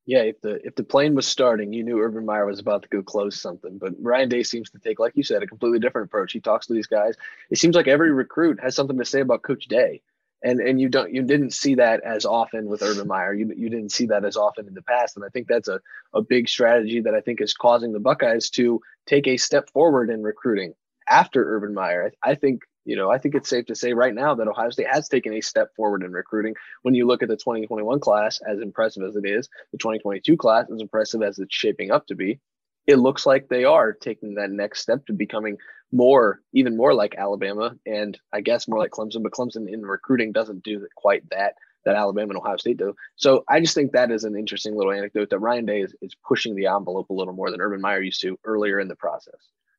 Yeah, 0.04 0.20
if 0.20 0.40
the 0.42 0.64
if 0.64 0.74
the 0.74 0.84
plane 0.84 1.14
was 1.14 1.26
starting, 1.26 1.72
you 1.72 1.82
knew 1.82 1.98
Urban 1.98 2.26
Meyer 2.26 2.44
was 2.44 2.60
about 2.60 2.82
to 2.82 2.88
go 2.88 3.02
close 3.02 3.40
something. 3.40 3.78
But 3.78 3.94
Ryan 3.98 4.28
Day 4.28 4.42
seems 4.42 4.68
to 4.70 4.78
take, 4.78 5.00
like 5.00 5.16
you 5.16 5.22
said, 5.22 5.42
a 5.42 5.46
completely 5.46 5.78
different 5.78 6.08
approach. 6.08 6.32
He 6.32 6.40
talks 6.40 6.66
to 6.66 6.74
these 6.74 6.86
guys. 6.86 7.14
It 7.50 7.56
seems 7.56 7.74
like 7.74 7.88
every 7.88 8.12
recruit 8.12 8.60
has 8.62 8.76
something 8.76 8.98
to 8.98 9.06
say 9.06 9.20
about 9.20 9.42
Coach 9.42 9.68
Day, 9.68 10.02
and 10.44 10.60
and 10.60 10.78
you 10.78 10.90
don't 10.90 11.10
you 11.12 11.22
didn't 11.22 11.54
see 11.54 11.76
that 11.76 12.02
as 12.02 12.26
often 12.26 12.66
with 12.66 12.82
Urban 12.82 13.08
Meyer. 13.08 13.32
You 13.32 13.50
you 13.56 13.70
didn't 13.70 13.92
see 13.92 14.06
that 14.06 14.26
as 14.26 14.36
often 14.36 14.68
in 14.68 14.74
the 14.74 14.82
past, 14.82 15.16
and 15.16 15.24
I 15.24 15.30
think 15.30 15.48
that's 15.48 15.68
a 15.68 15.80
a 16.12 16.20
big 16.20 16.46
strategy 16.46 17.00
that 17.00 17.14
I 17.14 17.22
think 17.22 17.40
is 17.40 17.54
causing 17.54 17.94
the 17.94 18.00
Buckeyes 18.00 18.50
to 18.50 18.82
take 19.06 19.26
a 19.26 19.38
step 19.38 19.70
forward 19.70 20.11
in 20.11 20.23
recruiting 20.23 20.75
after 21.08 21.56
Urban 21.56 21.73
Meyer. 21.73 22.12
I, 22.23 22.32
I 22.32 22.35
think 22.35 22.61
you 22.87 22.97
know, 22.97 23.11
I 23.11 23.19
think 23.19 23.35
it's 23.35 23.49
safe 23.49 23.66
to 23.66 23.75
say 23.75 23.93
right 23.93 24.14
now 24.14 24.35
that 24.37 24.47
Ohio 24.47 24.71
State 24.71 24.87
has 24.90 25.09
taken 25.09 25.35
a 25.35 25.40
step 25.40 25.75
forward 25.75 26.05
in 26.05 26.12
recruiting. 26.12 26.55
When 26.83 26.95
you 26.95 27.07
look 27.07 27.23
at 27.23 27.28
the 27.28 27.37
2021 27.37 27.99
class, 28.00 28.40
as 28.49 28.61
impressive 28.61 29.02
as 29.02 29.16
it 29.16 29.26
is, 29.26 29.49
the 29.73 29.78
2022 29.78 30.37
class, 30.37 30.66
as 30.73 30.81
impressive 30.81 31.23
as 31.23 31.38
it's 31.38 31.55
shaping 31.55 31.90
up 31.90 32.07
to 32.07 32.14
be, 32.14 32.38
it 32.87 32.97
looks 32.97 33.26
like 33.26 33.49
they 33.49 33.64
are 33.64 33.93
taking 33.93 34.35
that 34.35 34.50
next 34.50 34.81
step 34.81 35.05
to 35.07 35.12
becoming 35.12 35.59
more, 35.90 36.40
even 36.52 36.76
more 36.76 36.95
like 36.95 37.16
Alabama, 37.19 37.75
and 37.85 38.16
I 38.33 38.40
guess 38.40 38.69
more 38.69 38.78
like 38.78 38.93
Clemson. 38.93 39.25
But 39.25 39.33
Clemson 39.33 39.69
in 39.69 39.83
recruiting 39.83 40.31
doesn't 40.31 40.62
do 40.62 40.87
quite 40.97 41.28
that 41.31 41.55
that 41.85 41.97
Alabama 41.97 42.31
and 42.31 42.38
Ohio 42.38 42.57
State 42.57 42.78
do. 42.78 42.95
So 43.14 43.45
I 43.49 43.61
just 43.61 43.75
think 43.75 43.93
that 43.93 44.11
is 44.11 44.25
an 44.25 44.37
interesting 44.37 44.76
little 44.76 44.93
anecdote 44.93 45.31
that 45.31 45.38
Ryan 45.38 45.66
Day 45.66 45.83
is, 45.83 45.95
is 46.02 46.16
pushing 46.26 46.57
the 46.57 46.66
envelope 46.66 47.11
a 47.11 47.14
little 47.14 47.33
more 47.33 47.50
than 47.50 47.61
Urban 47.61 47.81
Meyer 47.81 48.02
used 48.02 48.21
to 48.23 48.38
earlier 48.45 48.81
in 48.81 48.88
the 48.88 48.97
process. 48.97 49.38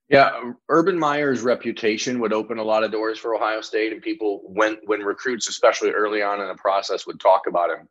Yeah, 0.09 0.53
Urban 0.69 0.97
Meyer's 0.97 1.41
reputation 1.41 2.19
would 2.19 2.31
open 2.31 2.59
a 2.59 2.63
lot 2.63 2.83
of 2.83 2.91
doors 2.91 3.19
for 3.19 3.35
Ohio 3.35 3.59
State, 3.61 3.91
and 3.91 4.01
people 4.01 4.41
when 4.45 4.77
when 4.85 5.01
recruits, 5.01 5.49
especially 5.49 5.91
early 5.91 6.21
on 6.21 6.39
in 6.39 6.47
the 6.47 6.55
process, 6.55 7.05
would 7.05 7.19
talk 7.19 7.47
about 7.47 7.71
him. 7.71 7.89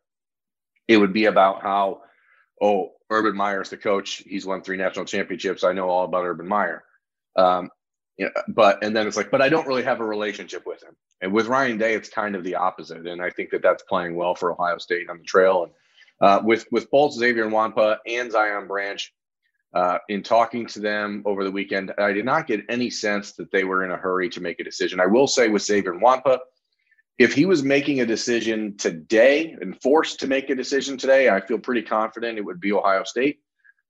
It 0.87 0.97
would 0.97 1.13
be 1.13 1.25
about 1.25 1.61
how, 1.61 2.01
oh, 2.61 2.93
Urban 3.11 3.35
Meyer's 3.35 3.69
the 3.69 3.77
coach. 3.77 4.23
He's 4.25 4.45
won 4.45 4.63
three 4.63 4.77
national 4.77 5.05
championships. 5.05 5.63
I 5.63 5.73
know 5.73 5.89
all 5.89 6.05
about 6.05 6.25
Urban 6.25 6.47
Meyer. 6.47 6.83
Um, 7.35 7.69
but 8.47 8.83
and 8.83 8.95
then 8.95 9.05
it's 9.07 9.17
like, 9.17 9.29
but 9.29 9.41
I 9.41 9.49
don't 9.49 9.67
really 9.67 9.83
have 9.83 9.99
a 9.99 10.05
relationship 10.05 10.65
with 10.65 10.81
him. 10.81 10.95
And 11.21 11.31
with 11.33 11.47
Ryan 11.47 11.77
Day, 11.77 11.93
it's 11.93 12.09
kind 12.09 12.35
of 12.35 12.43
the 12.43 12.55
opposite. 12.55 13.05
And 13.05 13.21
I 13.21 13.29
think 13.29 13.51
that 13.51 13.61
that's 13.61 13.83
playing 13.83 14.15
well 14.15 14.33
for 14.33 14.51
Ohio 14.51 14.77
State 14.79 15.09
on 15.09 15.19
the 15.19 15.23
trail. 15.23 15.65
And 15.65 15.71
uh, 16.19 16.41
with 16.43 16.65
with 16.71 16.89
both 16.89 17.13
Xavier 17.13 17.45
Nwankpa 17.45 17.97
and 18.07 18.31
Zion 18.31 18.67
Branch, 18.67 19.13
uh, 19.73 19.99
in 20.09 20.23
talking 20.23 20.65
to 20.67 20.79
them 20.79 21.23
over 21.25 21.43
the 21.43 21.51
weekend, 21.51 21.93
I 21.97 22.13
did 22.13 22.25
not 22.25 22.47
get 22.47 22.61
any 22.69 22.89
sense 22.89 23.33
that 23.33 23.51
they 23.51 23.63
were 23.63 23.83
in 23.83 23.91
a 23.91 23.97
hurry 23.97 24.29
to 24.29 24.41
make 24.41 24.59
a 24.59 24.63
decision. 24.63 24.99
I 24.99 25.05
will 25.05 25.27
say 25.27 25.49
with 25.49 25.61
Xavier 25.61 25.93
Nwankpa, 25.93 26.39
if 27.17 27.33
he 27.33 27.45
was 27.45 27.63
making 27.63 27.99
a 27.99 28.05
decision 28.05 28.77
today 28.77 29.55
and 29.59 29.79
forced 29.81 30.19
to 30.19 30.27
make 30.27 30.49
a 30.49 30.55
decision 30.55 30.97
today, 30.97 31.29
I 31.29 31.41
feel 31.41 31.57
pretty 31.57 31.81
confident 31.81 32.37
it 32.37 32.45
would 32.45 32.61
be 32.61 32.71
Ohio 32.71 33.03
State. 33.03 33.39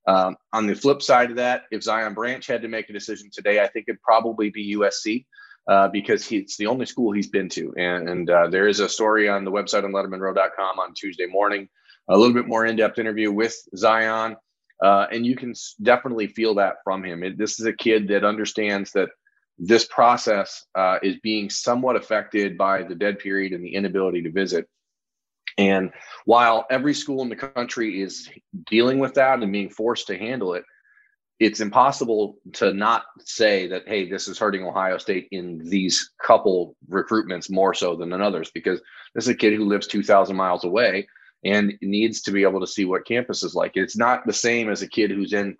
Um, 0.06 0.36
on 0.54 0.66
the 0.66 0.74
flip 0.74 1.02
side 1.02 1.30
of 1.30 1.36
that, 1.36 1.64
if 1.70 1.82
Zion 1.82 2.14
Branch 2.14 2.46
had 2.46 2.62
to 2.62 2.68
make 2.68 2.88
a 2.88 2.94
decision 2.94 3.28
today, 3.30 3.60
I 3.60 3.68
think 3.68 3.84
it'd 3.88 4.00
probably 4.00 4.48
be 4.48 4.74
USC. 4.76 5.26
uh, 5.68 5.88
because 5.88 6.26
he, 6.26 6.38
it's 6.38 6.56
the 6.56 6.66
only 6.66 6.86
school 6.86 7.12
he's 7.12 7.28
been 7.28 7.48
to. 7.50 7.72
And, 7.76 8.08
and 8.08 8.30
uh, 8.30 8.48
there 8.48 8.66
is 8.66 8.80
a 8.80 8.88
story 8.88 9.28
on 9.28 9.44
the 9.44 9.52
website 9.52 9.84
on 9.84 9.92
lettermenrow.com 9.92 10.78
on 10.78 10.94
Tuesday 10.94 11.26
morning, 11.26 11.68
a 12.08 12.16
little 12.16 12.32
bit 12.32 12.48
more 12.48 12.64
in 12.64 12.76
depth 12.76 12.98
interview 12.98 13.30
with 13.30 13.54
Zion. 13.76 14.36
Uh, 14.82 15.06
and 15.12 15.26
you 15.26 15.36
can 15.36 15.54
definitely 15.82 16.28
feel 16.28 16.54
that 16.54 16.76
from 16.84 17.04
him. 17.04 17.22
It, 17.22 17.36
this 17.38 17.58
is 17.58 17.66
a 17.66 17.72
kid 17.72 18.08
that 18.08 18.24
understands 18.24 18.92
that 18.92 19.08
this 19.58 19.84
process 19.86 20.64
uh, 20.76 20.98
is 21.02 21.16
being 21.20 21.50
somewhat 21.50 21.96
affected 21.96 22.56
by 22.56 22.84
the 22.84 22.94
dead 22.94 23.18
period 23.18 23.52
and 23.52 23.64
the 23.64 23.74
inability 23.74 24.22
to 24.22 24.30
visit. 24.30 24.68
And 25.56 25.90
while 26.24 26.66
every 26.70 26.94
school 26.94 27.22
in 27.22 27.28
the 27.28 27.36
country 27.36 28.00
is 28.00 28.30
dealing 28.70 29.00
with 29.00 29.14
that 29.14 29.42
and 29.42 29.52
being 29.52 29.70
forced 29.70 30.06
to 30.06 30.16
handle 30.16 30.54
it, 30.54 30.62
it's 31.40 31.60
impossible 31.60 32.36
to 32.52 32.72
not 32.72 33.04
say 33.20 33.68
that 33.68 33.84
hey 33.86 34.08
this 34.08 34.28
is 34.28 34.38
hurting 34.38 34.64
ohio 34.64 34.98
state 34.98 35.28
in 35.30 35.58
these 35.68 36.10
couple 36.22 36.76
recruitments 36.90 37.50
more 37.50 37.74
so 37.74 37.94
than 37.94 38.12
in 38.12 38.20
others 38.20 38.50
because 38.52 38.80
this 39.14 39.24
is 39.24 39.28
a 39.28 39.34
kid 39.34 39.54
who 39.54 39.66
lives 39.66 39.86
2000 39.86 40.34
miles 40.34 40.64
away 40.64 41.06
and 41.44 41.72
needs 41.80 42.22
to 42.22 42.32
be 42.32 42.42
able 42.42 42.60
to 42.60 42.66
see 42.66 42.84
what 42.84 43.06
campus 43.06 43.42
is 43.42 43.54
like 43.54 43.72
it's 43.74 43.96
not 43.96 44.26
the 44.26 44.32
same 44.32 44.70
as 44.70 44.82
a 44.82 44.88
kid 44.88 45.10
who's 45.10 45.32
in 45.32 45.56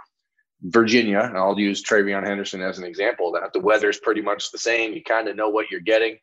virginia 0.62 1.20
and 1.20 1.36
i'll 1.36 1.58
use 1.58 1.82
TreVeyon 1.82 2.26
henderson 2.26 2.62
as 2.62 2.78
an 2.78 2.84
example 2.84 3.32
that 3.32 3.52
the 3.52 3.60
weather's 3.60 3.98
pretty 3.98 4.22
much 4.22 4.50
the 4.50 4.58
same 4.58 4.92
you 4.92 5.02
kind 5.02 5.28
of 5.28 5.36
know 5.36 5.48
what 5.48 5.70
you're 5.70 5.80
getting 5.80 6.16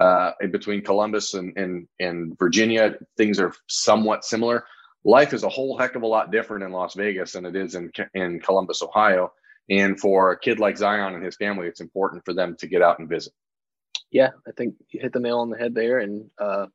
uh, 0.00 0.32
in 0.40 0.50
between 0.50 0.82
columbus 0.82 1.34
and, 1.34 1.56
and, 1.56 1.88
and 1.98 2.38
virginia 2.38 2.94
things 3.16 3.40
are 3.40 3.52
somewhat 3.66 4.24
similar 4.24 4.64
life 5.04 5.32
is 5.32 5.44
a 5.44 5.48
whole 5.48 5.78
heck 5.78 5.94
of 5.94 6.02
a 6.02 6.06
lot 6.06 6.30
different 6.30 6.64
in 6.64 6.72
Las 6.72 6.94
Vegas 6.94 7.32
than 7.32 7.46
it 7.46 7.56
is 7.56 7.74
in 7.74 7.90
in 8.14 8.40
Columbus, 8.40 8.82
Ohio. 8.82 9.32
And 9.68 9.98
for 10.00 10.32
a 10.32 10.38
kid 10.38 10.58
like 10.58 10.76
Zion 10.76 11.14
and 11.14 11.24
his 11.24 11.36
family, 11.36 11.68
it's 11.68 11.80
important 11.80 12.24
for 12.24 12.34
them 12.34 12.56
to 12.58 12.66
get 12.66 12.82
out 12.82 12.98
and 12.98 13.08
visit. 13.08 13.32
Yeah, 14.10 14.30
I 14.46 14.50
think 14.56 14.74
you 14.90 15.00
hit 15.00 15.12
the 15.12 15.20
nail 15.20 15.38
on 15.38 15.50
the 15.50 15.58
head 15.58 15.74
there. 15.74 16.00
And 16.00 16.28
uh, 16.38 16.66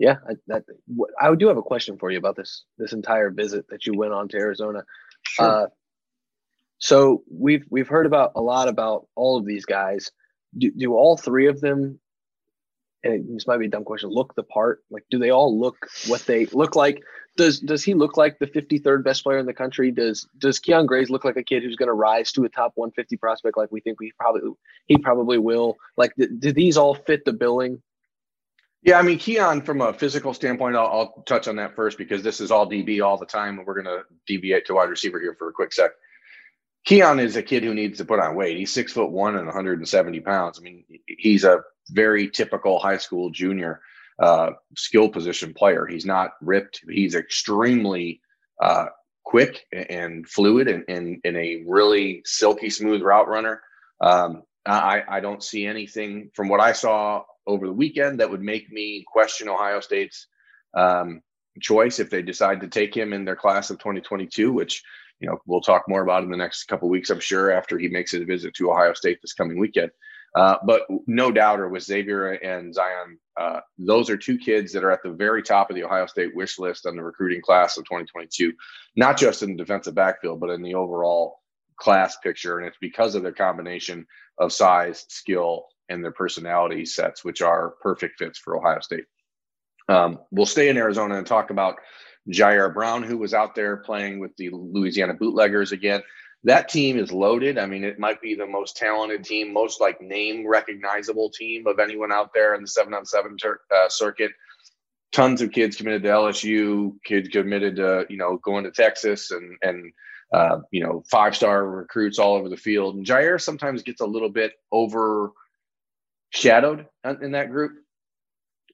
yeah, 0.00 0.16
I, 0.26 0.32
that, 0.46 0.64
I 1.20 1.34
do 1.34 1.46
have 1.48 1.58
a 1.58 1.62
question 1.62 1.98
for 1.98 2.10
you 2.10 2.18
about 2.18 2.34
this 2.34 2.64
this 2.78 2.94
entire 2.94 3.30
visit 3.30 3.66
that 3.68 3.86
you 3.86 3.96
went 3.96 4.14
on 4.14 4.28
to 4.28 4.38
Arizona. 4.38 4.82
Sure. 5.22 5.46
Uh, 5.46 5.66
so 6.78 7.22
we've 7.30 7.64
we've 7.70 7.86
heard 7.86 8.06
about 8.06 8.32
a 8.34 8.40
lot 8.40 8.68
about 8.68 9.06
all 9.14 9.36
of 9.36 9.44
these 9.44 9.66
guys. 9.66 10.10
Do, 10.56 10.70
do 10.72 10.94
all 10.94 11.16
three 11.16 11.46
of 11.46 11.60
them 11.60 12.00
and 13.02 13.36
this 13.36 13.46
might 13.46 13.58
be 13.58 13.66
a 13.66 13.70
dumb 13.70 13.84
question, 13.84 14.10
look 14.10 14.34
the 14.34 14.42
part? 14.42 14.82
Like, 14.90 15.04
do 15.10 15.18
they 15.18 15.30
all 15.30 15.58
look 15.58 15.76
what 16.06 16.22
they 16.22 16.46
look 16.46 16.76
like? 16.76 17.02
Does 17.36 17.60
does 17.60 17.82
he 17.82 17.94
look 17.94 18.16
like 18.16 18.38
the 18.38 18.46
53rd 18.46 19.04
best 19.04 19.22
player 19.22 19.38
in 19.38 19.46
the 19.46 19.54
country? 19.54 19.90
Does 19.90 20.26
does 20.38 20.60
Keion 20.60 20.86
Grayes 20.86 21.10
look 21.10 21.24
like 21.24 21.36
a 21.36 21.42
kid 21.42 21.62
who's 21.62 21.76
going 21.76 21.88
to 21.88 21.94
rise 21.94 22.32
to 22.32 22.44
a 22.44 22.48
top 22.48 22.72
150 22.74 23.16
prospect 23.16 23.56
like 23.56 23.70
we 23.70 23.80
think 23.80 24.00
we 24.00 24.12
probably 24.18 24.42
he 24.86 24.98
probably 24.98 25.38
will? 25.38 25.76
Like, 25.96 26.12
do, 26.16 26.28
do 26.28 26.52
these 26.52 26.76
all 26.76 26.94
fit 26.94 27.24
the 27.24 27.32
billing? 27.32 27.82
Yeah, 28.82 28.98
I 28.98 29.02
mean, 29.02 29.18
Keon, 29.18 29.60
from 29.60 29.82
a 29.82 29.92
physical 29.92 30.32
standpoint, 30.32 30.74
I'll, 30.74 30.86
I'll, 30.86 31.22
touch 31.26 31.48
on 31.48 31.56
that 31.56 31.76
first 31.76 31.98
because 31.98 32.22
this 32.22 32.40
is 32.40 32.50
all 32.50 32.68
DB 32.68 33.04
all 33.04 33.18
the 33.18 33.26
time, 33.26 33.58
and 33.58 33.66
we're 33.66 33.82
going 33.82 33.98
to 33.98 34.04
deviate 34.26 34.66
to 34.66 34.74
wide 34.74 34.88
receiver 34.88 35.20
here 35.20 35.36
for 35.38 35.50
a 35.50 35.52
quick 35.52 35.72
sec. 35.72 35.90
Keon 36.86 37.20
is 37.20 37.36
a 37.36 37.42
kid 37.42 37.62
who 37.62 37.74
needs 37.74 37.98
to 37.98 38.06
put 38.06 38.20
on 38.20 38.34
weight. 38.34 38.56
He's 38.56 38.72
six 38.72 38.92
foot 38.92 39.10
one 39.10 39.36
and 39.36 39.44
170 39.44 40.20
pounds. 40.20 40.58
I 40.58 40.62
mean, 40.62 40.84
he's 41.06 41.44
a 41.44 41.60
very 41.90 42.30
typical 42.30 42.78
high 42.78 42.96
school 42.96 43.28
junior 43.28 43.82
uh, 44.18 44.52
skill 44.76 45.10
position 45.10 45.52
player. 45.52 45.86
He's 45.86 46.06
not 46.06 46.32
ripped. 46.40 46.80
He's 46.88 47.14
extremely 47.14 48.22
uh, 48.62 48.86
quick 49.24 49.66
and 49.72 50.26
fluid 50.26 50.68
and, 50.68 51.20
and, 51.24 51.36
a 51.36 51.62
really 51.66 52.22
silky 52.24 52.70
smooth 52.70 53.02
route 53.02 53.28
runner. 53.28 53.62
Um, 54.00 54.42
I, 54.66 55.02
I 55.08 55.20
don't 55.20 55.42
see 55.42 55.66
anything 55.66 56.30
from 56.34 56.48
what 56.48 56.60
I 56.60 56.72
saw 56.72 57.24
over 57.50 57.66
the 57.66 57.72
weekend 57.72 58.20
that 58.20 58.30
would 58.30 58.42
make 58.42 58.70
me 58.70 59.04
question 59.06 59.48
Ohio 59.48 59.80
State's 59.80 60.26
um, 60.74 61.20
choice 61.60 61.98
if 61.98 62.10
they 62.10 62.22
decide 62.22 62.60
to 62.60 62.68
take 62.68 62.96
him 62.96 63.12
in 63.12 63.24
their 63.24 63.36
class 63.36 63.70
of 63.70 63.78
2022, 63.78 64.52
which 64.52 64.82
you 65.20 65.28
know 65.28 65.38
we'll 65.46 65.60
talk 65.60 65.84
more 65.88 66.02
about 66.02 66.22
in 66.22 66.30
the 66.30 66.36
next 66.36 66.64
couple 66.64 66.88
weeks, 66.88 67.10
I'm 67.10 67.20
sure, 67.20 67.50
after 67.50 67.78
he 67.78 67.88
makes 67.88 68.12
his 68.12 68.24
visit 68.24 68.54
to 68.54 68.70
Ohio 68.70 68.94
State 68.94 69.18
this 69.20 69.34
coming 69.34 69.58
weekend. 69.58 69.90
Uh, 70.36 70.56
but 70.64 70.82
no 71.08 71.32
doubter 71.32 71.68
with 71.68 71.82
Xavier 71.82 72.32
and 72.34 72.72
Zion, 72.72 73.18
uh, 73.38 73.60
those 73.78 74.08
are 74.08 74.16
two 74.16 74.38
kids 74.38 74.72
that 74.72 74.84
are 74.84 74.92
at 74.92 75.02
the 75.02 75.10
very 75.10 75.42
top 75.42 75.70
of 75.70 75.76
the 75.76 75.82
Ohio 75.82 76.06
State 76.06 76.36
wish 76.36 76.58
list 76.58 76.86
on 76.86 76.94
the 76.94 77.02
recruiting 77.02 77.42
class 77.42 77.76
of 77.76 77.84
2022, 77.84 78.52
not 78.94 79.18
just 79.18 79.42
in 79.42 79.50
the 79.50 79.56
defensive 79.56 79.94
backfield, 79.94 80.38
but 80.38 80.50
in 80.50 80.62
the 80.62 80.74
overall 80.74 81.40
class 81.80 82.16
picture. 82.22 82.58
And 82.58 82.68
it's 82.68 82.76
because 82.80 83.16
of 83.16 83.24
their 83.24 83.32
combination 83.32 84.06
of 84.38 84.52
size, 84.52 85.04
skill, 85.08 85.66
and 85.90 86.02
their 86.02 86.12
personality 86.12 86.86
sets, 86.86 87.24
which 87.24 87.42
are 87.42 87.74
perfect 87.82 88.18
fits 88.18 88.38
for 88.38 88.56
Ohio 88.56 88.80
State. 88.80 89.04
Um, 89.88 90.20
we'll 90.30 90.46
stay 90.46 90.68
in 90.68 90.76
Arizona 90.76 91.18
and 91.18 91.26
talk 91.26 91.50
about 91.50 91.76
Jyaire 92.28 92.72
Brown, 92.72 93.02
who 93.02 93.18
was 93.18 93.34
out 93.34 93.54
there 93.54 93.78
playing 93.78 94.20
with 94.20 94.34
the 94.36 94.50
Louisiana 94.50 95.14
Bootleggers 95.14 95.72
again 95.72 96.02
that 96.44 96.68
team 96.68 96.98
is 96.98 97.12
loaded. 97.12 97.58
I 97.58 97.66
mean, 97.66 97.84
it 97.84 97.98
might 97.98 98.20
be 98.20 98.34
the 98.34 98.46
most 98.46 98.76
talented 98.76 99.24
team, 99.24 99.52
most 99.52 99.80
like 99.80 100.00
name 100.00 100.46
recognizable 100.46 101.30
team 101.30 101.66
of 101.66 101.78
anyone 101.78 102.12
out 102.12 102.30
there 102.34 102.54
in 102.54 102.62
the 102.62 102.68
seven 102.68 102.94
on 102.94 103.04
seven 103.04 103.36
ter- 103.36 103.60
uh, 103.74 103.88
circuit. 103.88 104.32
Tons 105.12 105.42
of 105.42 105.50
kids 105.50 105.76
committed 105.76 106.02
to 106.04 106.08
LSU, 106.08 106.92
kids 107.04 107.28
committed 107.28 107.76
to 107.76 108.06
you 108.08 108.16
know 108.16 108.38
going 108.38 108.64
to 108.64 108.70
Texas, 108.70 109.30
and 109.32 109.56
and 109.60 109.92
uh, 110.32 110.60
you 110.70 110.82
know 110.82 111.02
five 111.10 111.36
star 111.36 111.68
recruits 111.68 112.18
all 112.18 112.36
over 112.36 112.48
the 112.48 112.56
field. 112.56 112.94
And 112.94 113.04
Jyaire 113.04 113.40
sometimes 113.40 113.82
gets 113.82 114.00
a 114.00 114.06
little 114.06 114.30
bit 114.30 114.52
overshadowed 116.34 116.86
in 117.22 117.32
that 117.32 117.50
group. 117.50 117.72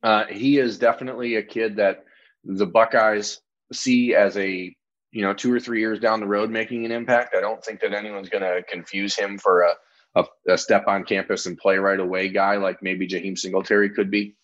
Uh, 0.02 0.24
he 0.26 0.58
is 0.58 0.78
definitely 0.78 1.36
a 1.36 1.42
kid 1.42 1.76
that 1.76 2.04
the 2.44 2.66
Buckeyes 2.66 3.40
see 3.72 4.14
as 4.14 4.36
a 4.36 4.74
you 5.16 5.22
know, 5.22 5.32
two 5.32 5.50
or 5.50 5.58
three 5.58 5.80
years 5.80 5.98
down 5.98 6.20
the 6.20 6.26
road 6.26 6.50
making 6.50 6.84
an 6.84 6.92
impact. 6.92 7.34
I 7.34 7.40
don't 7.40 7.64
think 7.64 7.80
that 7.80 7.94
anyone's 7.94 8.28
going 8.28 8.42
to 8.42 8.62
confuse 8.70 9.16
him 9.16 9.38
for 9.38 9.62
a, 9.62 9.74
a, 10.14 10.24
a, 10.52 10.58
step 10.58 10.88
on 10.88 11.04
campus 11.04 11.46
and 11.46 11.56
play 11.56 11.78
right 11.78 11.98
away 11.98 12.28
guy 12.28 12.56
like 12.56 12.82
maybe 12.82 13.08
Jaheim 13.08 13.38
Singletary 13.38 13.88
could 13.88 14.10
be. 14.10 14.34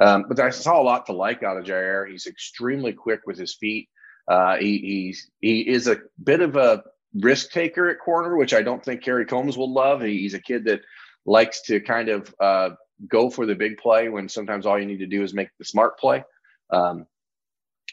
Um, 0.00 0.26
but 0.28 0.38
I 0.38 0.50
saw 0.50 0.80
a 0.80 0.84
lot 0.84 1.06
to 1.06 1.12
like 1.12 1.42
out 1.42 1.56
of 1.56 1.64
Jyaire. 1.64 2.08
He's 2.08 2.28
extremely 2.28 2.92
quick 2.92 3.22
with 3.26 3.38
his 3.38 3.54
feet. 3.54 3.88
Uh, 4.28 4.56
he, 4.56 5.16
he 5.40 5.60
is 5.62 5.88
a 5.88 5.98
bit 6.22 6.40
of 6.40 6.54
a 6.54 6.84
risk 7.14 7.50
taker 7.50 7.88
at 7.88 7.98
corner, 7.98 8.36
which 8.36 8.54
I 8.54 8.62
don't 8.62 8.84
think 8.84 9.02
Kerry 9.02 9.26
Coombs 9.26 9.58
will 9.58 9.72
love. 9.72 10.00
He, 10.02 10.18
he's 10.18 10.34
a 10.34 10.40
kid 10.40 10.64
that 10.66 10.82
likes 11.26 11.62
to 11.62 11.80
kind 11.80 12.08
of 12.08 12.34
uh, 12.40 12.70
go 13.08 13.30
for 13.30 13.46
the 13.46 13.54
big 13.54 13.78
play 13.78 14.08
when 14.08 14.28
sometimes 14.28 14.66
all 14.66 14.78
you 14.78 14.86
need 14.86 14.98
to 14.98 15.06
do 15.06 15.22
is 15.22 15.34
make 15.34 15.48
the 15.58 15.64
smart 15.64 15.98
play. 15.98 16.24
Um, 16.70 17.06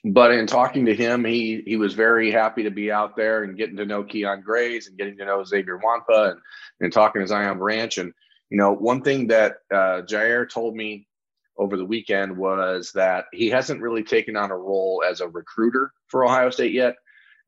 but 0.04 0.32
in 0.32 0.46
talking 0.46 0.86
to 0.86 0.96
him, 0.96 1.26
he 1.26 1.64
he 1.66 1.76
was 1.76 1.94
very 1.94 2.32
happy 2.32 2.64
to 2.64 2.72
be 2.72 2.92
out 2.92 3.16
there 3.16 3.44
and 3.44 3.58
getting 3.58 3.78
to 3.78 3.86
know 3.86 4.04
Keon 4.04 4.42
Grayes 4.42 4.88
and 4.88 4.98
getting 4.98 5.18
to 5.18 5.26
know 5.26 5.44
Xavier 5.44 5.80
Nwankpa 5.80 6.32
and, 6.32 6.40
and 6.82 6.94
talking 6.94 7.22
to 7.22 7.28
Zion 7.28 7.58
Branch. 7.58 7.98
And, 7.98 8.14
you 8.50 8.58
know, 8.58 8.74
one 8.74 9.02
thing 9.02 9.28
that 9.28 9.58
uh, 9.74 10.02
Jyaire 10.04 10.50
told 10.50 10.76
me 10.76 11.08
over 11.58 11.78
the 11.78 11.86
weekend 11.86 12.38
was 12.38 12.92
that 12.94 13.26
he 13.34 13.50
hasn't 13.50 13.82
really 13.82 14.04
taken 14.04 14.36
on 14.36 14.52
a 14.52 14.58
role 14.58 15.04
as 15.10 15.22
a 15.22 15.28
recruiter 15.28 15.92
for 16.08 16.24
Ohio 16.24 16.52
State 16.52 16.74
yet. 16.74 16.96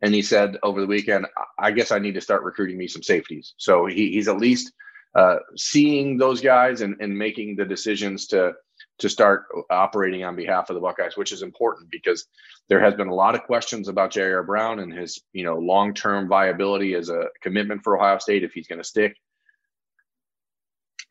And 0.01 0.13
he 0.13 0.23
said 0.23 0.57
over 0.63 0.81
the 0.81 0.87
weekend, 0.87 1.27
I 1.59 1.71
guess 1.71 1.91
I 1.91 1.99
need 1.99 2.15
to 2.15 2.21
start 2.21 2.43
recruiting 2.43 2.77
me 2.77 2.87
some 2.87 3.03
safeties. 3.03 3.53
So 3.57 3.85
he, 3.85 4.11
he's 4.11 4.27
at 4.27 4.37
least 4.37 4.71
uh, 5.15 5.37
seeing 5.55 6.17
those 6.17 6.41
guys 6.41 6.81
and, 6.81 6.97
and 6.99 7.17
making 7.17 7.55
the 7.55 7.65
decisions 7.65 8.27
to– 8.27 8.53
to 8.99 9.09
start 9.09 9.45
operating 9.69 10.23
on 10.23 10.35
behalf 10.35 10.69
of 10.69 10.75
the 10.75 10.81
Buckeyes, 10.81 11.15
which 11.15 11.31
is 11.31 11.41
important 11.41 11.89
because 11.89 12.25
there 12.67 12.81
has 12.81 12.93
been 12.93 13.07
a 13.07 13.13
lot 13.13 13.33
of 13.33 13.43
questions 13.43 13.87
about 13.87 14.11
Jyaire 14.11 14.45
Brown 14.45 14.79
and 14.79 14.91
his, 14.93 15.21
you 15.31 15.43
know, 15.43 15.57
long-term 15.57 16.27
viability 16.27 16.93
as 16.95 17.09
a 17.09 17.27
commitment 17.41 17.81
for 17.83 17.97
Ohio 17.97 18.17
State 18.19 18.43
if 18.43 18.51
he's 18.51 18.67
going 18.67 18.79
to 18.79 18.87
stick. 18.87 19.15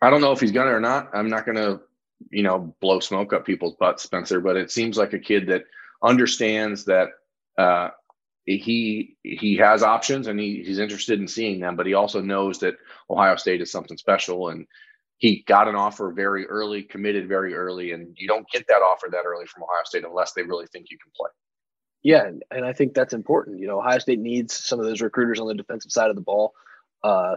I 0.03 0.11
don't 0.11 0.21
know 0.21 0.33
if 0.33 0.41
he's 0.41 0.53
going 0.53 0.67
to 0.67 0.75
or 0.75 0.81
not. 0.81 1.09
I'm 1.15 1.31
not 1.31 1.47
going 1.47 1.57
to, 1.57 1.81
you 2.31 2.43
know, 2.43 2.75
blow 2.81 3.01
smoke 3.01 3.33
up 3.33 3.47
people's 3.47 3.77
butts, 3.77 4.03
Spencer, 4.03 4.41
but 4.41 4.57
it 4.57 4.71
seems 4.71 4.99
like 4.99 5.15
a 5.15 5.19
kid 5.19 5.49
that 5.49 5.65
understands 6.03 6.85
that 6.85 7.09
uh, 7.57 7.89
he 8.57 9.17
he 9.23 9.57
has 9.57 9.83
options 9.83 10.27
and 10.27 10.41
he, 10.41 10.63
he's 10.65 10.79
interested 10.79 11.21
in 11.21 11.29
seeing 11.29 11.61
them, 11.61 11.77
but 11.77 11.87
he 11.87 11.95
also 11.95 12.21
knows 12.23 12.59
that 12.61 12.77
Ohio 13.11 13.37
State 13.37 13.61
is 13.61 13.71
something 13.71 13.99
special 13.99 14.49
and 14.49 14.67
he 15.19 15.45
got 15.47 15.69
an 15.69 15.75
offer 15.75 16.13
very 16.13 16.47
early, 16.47 16.85
committed 16.85 17.29
very 17.29 17.55
early, 17.55 17.91
and 17.91 18.17
you 18.17 18.29
don't 18.29 18.49
get 18.51 18.67
that 18.69 18.83
offer 18.83 19.09
that 19.11 19.27
early 19.27 19.47
from 19.47 19.65
Ohio 19.65 19.83
State 19.85 20.05
unless 20.05 20.33
they 20.33 20.43
really 20.43 20.67
think 20.69 20.87
you 20.91 20.97
can 20.97 21.11
play. 21.15 21.31
Yeah, 22.03 22.31
and 22.53 22.65
I 22.65 22.73
think 22.73 22.95
that's 22.95 23.13
important. 23.13 23.59
You 23.59 23.67
know, 23.67 23.81
Ohio 23.81 23.99
State 23.99 24.21
needs 24.21 24.55
some 24.55 24.79
of 24.79 24.87
those 24.87 25.01
recruiters 25.01 25.41
on 25.41 25.49
the 25.49 25.55
defensive 25.55 25.91
side 25.91 26.11
of 26.11 26.17
the 26.17 26.23
ball. 26.23 26.53
Uh, 27.03 27.35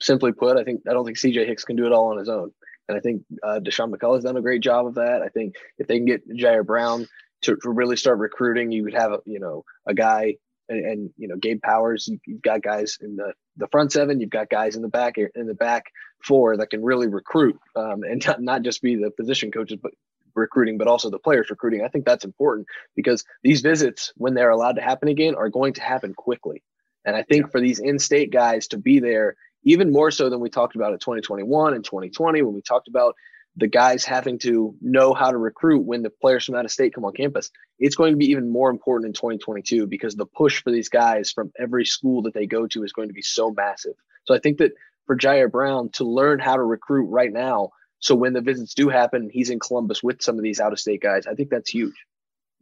simply 0.00 0.32
put, 0.32 0.56
I 0.56 0.64
think 0.64 0.80
I 0.88 0.94
don't 0.94 1.04
think 1.04 1.18
CJ 1.18 1.46
Hicks 1.46 1.64
can 1.64 1.76
do 1.76 1.86
it 1.86 1.92
all 1.92 2.10
on 2.10 2.18
his 2.18 2.30
own, 2.30 2.50
and 2.88 2.96
I 2.96 3.00
think 3.00 3.22
uh, 3.42 3.60
Deshaun 3.62 3.94
McCullough's 3.94 4.24
done 4.24 4.38
a 4.38 4.42
great 4.42 4.62
job 4.62 4.86
of 4.86 4.94
that. 4.94 5.20
I 5.22 5.28
think 5.28 5.56
if 5.76 5.86
they 5.86 5.98
can 5.98 6.06
get 6.06 6.26
Jyaire 6.28 6.64
Brown 6.64 7.06
to, 7.42 7.56
to 7.56 7.70
really 7.70 7.96
start 7.96 8.18
recruiting, 8.18 8.72
you 8.72 8.84
would 8.84 8.94
have 8.94 9.12
a, 9.12 9.18
you 9.24 9.40
know 9.40 9.64
a 9.86 9.94
guy 9.94 10.36
and, 10.68 10.84
and, 10.84 11.10
you 11.16 11.28
know 11.28 11.36
Gabe 11.36 11.62
Powers. 11.62 12.08
You've 12.26 12.42
got 12.42 12.62
guys 12.62 12.98
in 13.00 13.16
the 13.16 13.32
the 13.56 13.68
front 13.68 13.92
seven. 13.92 14.20
You've 14.20 14.30
got 14.30 14.48
guys 14.48 14.76
in 14.76 14.82
the 14.82 14.88
back 14.88 15.16
in 15.18 15.46
the 15.46 15.54
back 15.54 15.84
four 16.24 16.56
that 16.56 16.70
can 16.70 16.82
really 16.82 17.08
recruit 17.08 17.58
um, 17.76 18.02
and 18.04 18.24
not, 18.26 18.40
not 18.40 18.62
just 18.62 18.82
be 18.82 18.96
the 18.96 19.10
position 19.10 19.50
coaches, 19.50 19.78
but 19.82 19.92
recruiting, 20.34 20.78
but 20.78 20.88
also 20.88 21.10
the 21.10 21.18
players 21.18 21.50
recruiting. 21.50 21.84
I 21.84 21.88
think 21.88 22.04
that's 22.04 22.24
important 22.24 22.66
because 22.96 23.24
these 23.42 23.60
visits, 23.60 24.12
when 24.16 24.34
they're 24.34 24.50
allowed 24.50 24.76
to 24.76 24.82
happen 24.82 25.08
again, 25.08 25.34
are 25.34 25.48
going 25.48 25.74
to 25.74 25.82
happen 25.82 26.14
quickly. 26.14 26.62
And 27.04 27.16
I 27.16 27.22
think 27.22 27.46
yeah. 27.46 27.50
for 27.50 27.60
these 27.60 27.80
in-state 27.80 28.30
guys 28.30 28.68
to 28.68 28.78
be 28.78 29.00
there, 29.00 29.36
even 29.64 29.92
more 29.92 30.10
so 30.10 30.30
than 30.30 30.40
we 30.40 30.50
talked 30.50 30.76
about 30.76 30.92
in 30.92 30.98
2021 30.98 31.74
and 31.74 31.84
2020, 31.84 32.42
when 32.42 32.54
we 32.54 32.62
talked 32.62 32.88
about 32.88 33.14
the 33.56 33.66
guys 33.66 34.04
having 34.04 34.38
to 34.38 34.74
know 34.80 35.12
how 35.12 35.30
to 35.30 35.36
recruit 35.36 35.84
when 35.84 36.02
the 36.02 36.10
players 36.10 36.44
from 36.44 36.54
out 36.54 36.64
of 36.64 36.70
state 36.70 36.94
come 36.94 37.04
on 37.04 37.12
campus, 37.12 37.50
it's 37.78 37.96
going 37.96 38.12
to 38.12 38.16
be 38.16 38.30
even 38.30 38.50
more 38.50 38.70
important 38.70 39.08
in 39.08 39.12
2022 39.12 39.86
because 39.86 40.14
the 40.14 40.26
push 40.26 40.62
for 40.62 40.70
these 40.70 40.88
guys 40.88 41.30
from 41.30 41.52
every 41.58 41.84
school 41.84 42.22
that 42.22 42.34
they 42.34 42.46
go 42.46 42.66
to 42.66 42.82
is 42.82 42.92
going 42.92 43.08
to 43.08 43.14
be 43.14 43.22
so 43.22 43.50
massive. 43.50 43.94
So 44.24 44.34
I 44.34 44.38
think 44.38 44.58
that 44.58 44.72
for 45.06 45.16
Jyaire 45.16 45.50
Brown 45.50 45.90
to 45.90 46.04
learn 46.04 46.38
how 46.38 46.56
to 46.56 46.62
recruit 46.62 47.06
right 47.06 47.32
now, 47.32 47.70
so 47.98 48.14
when 48.14 48.32
the 48.32 48.40
visits 48.40 48.74
do 48.74 48.88
happen, 48.88 49.30
he's 49.32 49.50
in 49.50 49.60
Columbus 49.60 50.02
with 50.02 50.22
some 50.22 50.36
of 50.36 50.42
these 50.42 50.58
out 50.58 50.72
of 50.72 50.80
state 50.80 51.02
guys. 51.02 51.26
I 51.26 51.34
think 51.34 51.50
that's 51.50 51.70
huge. 51.70 51.94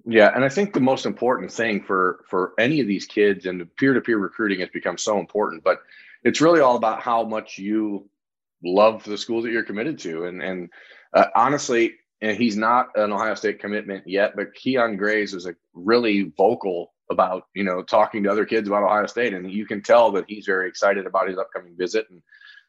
Yeah, 0.06 0.30
and 0.34 0.44
I 0.44 0.48
think 0.48 0.72
the 0.72 0.80
most 0.80 1.06
important 1.06 1.52
thing 1.52 1.82
for 1.82 2.24
for 2.28 2.52
any 2.58 2.80
of 2.80 2.86
these 2.86 3.06
kids 3.06 3.46
and 3.46 3.64
peer 3.76 3.92
to 3.94 4.00
peer 4.00 4.18
recruiting 4.18 4.60
has 4.60 4.70
become 4.70 4.96
so 4.96 5.18
important, 5.18 5.62
but 5.62 5.80
it's 6.24 6.40
really 6.40 6.60
all 6.60 6.76
about 6.76 7.02
how 7.02 7.24
much 7.24 7.58
you 7.58 8.08
love 8.64 9.04
the 9.04 9.18
school 9.18 9.42
that 9.42 9.50
you're 9.50 9.64
committed 9.64 9.98
to. 10.00 10.24
And 10.24 10.42
and 10.42 10.70
uh, 11.14 11.26
honestly, 11.34 11.94
and 12.20 12.36
he's 12.36 12.56
not 12.56 12.88
an 12.96 13.12
Ohio 13.12 13.34
State 13.34 13.60
commitment 13.60 14.04
yet, 14.06 14.36
but 14.36 14.54
Keon 14.54 14.96
Grayes 14.96 15.32
was 15.32 15.46
a 15.46 15.54
really 15.74 16.32
vocal 16.36 16.92
about 17.10 17.44
you 17.54 17.64
know 17.64 17.82
talking 17.82 18.22
to 18.22 18.30
other 18.30 18.44
kids 18.44 18.68
about 18.68 18.84
Ohio 18.84 19.06
State, 19.06 19.34
and 19.34 19.50
you 19.50 19.66
can 19.66 19.82
tell 19.82 20.12
that 20.12 20.24
he's 20.28 20.46
very 20.46 20.68
excited 20.68 21.06
about 21.06 21.28
his 21.28 21.38
upcoming 21.38 21.76
visit. 21.76 22.06
And 22.10 22.22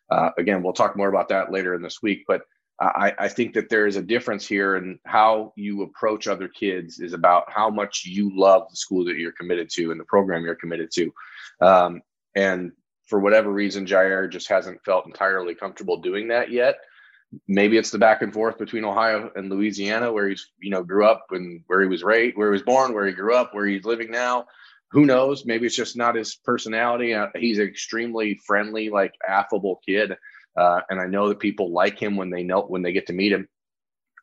uh, 0.10 0.31
again, 0.38 0.63
we'll 0.63 0.74
talk 0.74 0.98
more 0.98 1.10
about 1.10 1.29
that 1.29 1.51
later 1.51 1.74
in 1.75 1.81
this 1.81 2.01
week, 2.01 2.24
but. 2.27 2.41
I, 2.79 3.13
I, 3.19 3.27
think 3.27 3.53
that 3.53 3.69
there 3.69 3.86
is 3.86 3.95
a 3.95 4.01
difference 4.01 4.48
here 4.48 4.75
in 4.75 4.98
how 5.05 5.53
you 5.55 5.83
approach 5.83 6.27
other 6.27 6.48
kids 6.48 7.00
is 7.00 7.13
about 7.13 7.43
how 7.48 7.69
much 7.69 8.05
you 8.05 8.31
love 8.36 8.63
the 8.71 8.75
school 8.75 9.05
that 9.05 9.17
you're 9.17 9.33
committed 9.33 9.69
to 9.74 9.91
and 9.91 10.00
the 10.00 10.05
program 10.05 10.43
you're 10.43 10.55
committed 10.55 10.89
to. 10.93 11.13
Um, 11.62 12.01
and 12.36 12.71
for 13.11 13.19
whatever 13.19 13.51
reason, 13.51 13.85
Jyaire 13.85 14.31
just 14.31 14.47
hasn't 14.47 14.83
felt 14.85 15.05
entirely 15.05 15.53
comfortable 15.53 15.97
doing 15.97 16.29
that 16.29 16.49
yet. 16.49 16.77
Maybe 17.45 17.77
it's 17.77 17.91
the 17.91 17.99
back 17.99 18.21
and 18.21 18.33
forth 18.33 18.57
between 18.57 18.85
Ohio 18.85 19.29
and 19.35 19.49
Louisiana, 19.49 20.13
where 20.13 20.29
he's 20.29 20.49
you 20.61 20.71
know 20.71 20.81
grew 20.81 21.05
up 21.05 21.25
and 21.31 21.61
where 21.67 21.81
he 21.81 21.89
was 21.89 22.03
raised, 22.03 22.37
where 22.37 22.47
he 22.47 22.53
was 22.53 22.61
born, 22.63 22.93
where 22.93 23.05
he 23.05 23.11
grew 23.11 23.35
up, 23.35 23.53
where 23.53 23.65
he's 23.65 23.83
living 23.83 24.11
now. 24.11 24.45
Who 24.91 25.05
knows? 25.05 25.45
Maybe 25.45 25.65
it's 25.65 25.75
just 25.75 25.97
not 25.97 26.15
his 26.15 26.35
personality. 26.35 27.13
Uh, 27.13 27.27
he's 27.35 27.59
an 27.59 27.67
extremely 27.67 28.39
friendly, 28.47 28.89
like 28.89 29.13
affable 29.27 29.81
kid, 29.85 30.15
uh, 30.55 30.79
and 30.89 30.99
I 30.99 31.07
know 31.07 31.27
that 31.27 31.39
people 31.39 31.73
like 31.73 31.99
him 31.99 32.15
when 32.15 32.29
they 32.29 32.43
know 32.43 32.61
when 32.61 32.81
they 32.81 32.93
get 32.93 33.07
to 33.07 33.13
meet 33.13 33.33
him. 33.33 33.49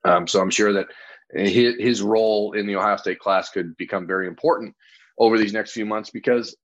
Um, 0.05 0.27
so 0.27 0.41
I'm 0.41 0.51
sure 0.51 0.73
that 0.73 0.87
his, 1.35 1.75
his 1.79 2.03
role 2.03 2.53
in 2.53 2.67
the 2.67 2.77
Ohio 2.77 2.97
State 2.97 3.19
class 3.19 3.51
could 3.51 3.77
become 3.77 4.07
very 4.07 4.29
important 4.29 4.75
over 5.19 5.37
these 5.37 5.53
next 5.53 5.73
few 5.73 5.85
months 5.85 6.09
because 6.09 6.57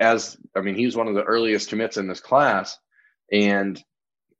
as 0.00 0.36
I 0.54 0.60
mean, 0.60 0.74
he 0.74 0.86
was 0.86 0.96
one 0.96 1.08
of 1.08 1.14
the 1.14 1.22
earliest 1.22 1.68
commits 1.68 1.96
in 1.96 2.06
this 2.06 2.20
class, 2.20 2.78
and 3.32 3.82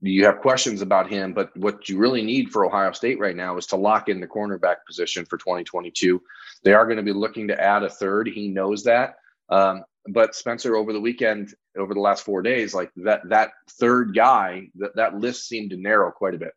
you 0.00 0.25
have 0.26 0.40
questions 0.40 0.82
about 0.82 1.10
him. 1.10 1.32
But 1.32 1.56
what 1.56 1.88
you 1.88 1.98
really 1.98 2.22
need 2.22 2.50
for 2.50 2.64
Ohio 2.64 2.92
State 2.92 3.18
right 3.18 3.36
now 3.36 3.56
is 3.56 3.66
to 3.66 3.76
lock 3.76 4.08
in 4.08 4.20
the 4.20 4.26
cornerback 4.26 4.76
position 4.86 5.25
for 5.25 5.38
2022. 5.38 6.20
They 6.62 6.75
are 6.75 6.84
going 6.84 6.98
to 6.98 7.02
be 7.02 7.12
looking 7.12 7.48
to 7.48 7.60
add 7.60 7.82
a 7.82 7.90
third. 7.90 8.28
He 8.28 8.48
knows 8.48 8.84
that. 8.84 9.14
Um, 9.48 9.84
but 10.08 10.34
Spencer, 10.34 10.76
over 10.76 10.92
the 10.92 11.00
weekend, 11.00 11.54
over 11.76 11.94
the 11.94 12.00
last 12.00 12.25
four 12.25 12.42
days, 12.42 12.75
like 12.75 12.90
that 12.96 13.22
that 13.28 13.50
third 13.70 14.14
guy, 14.14 14.68
that 14.76 14.96
that 14.96 15.16
list 15.16 15.48
seemed 15.48 15.70
to 15.70 15.76
narrow 15.76 16.10
quite 16.10 16.34
a 16.34 16.38
bit. 16.38 16.52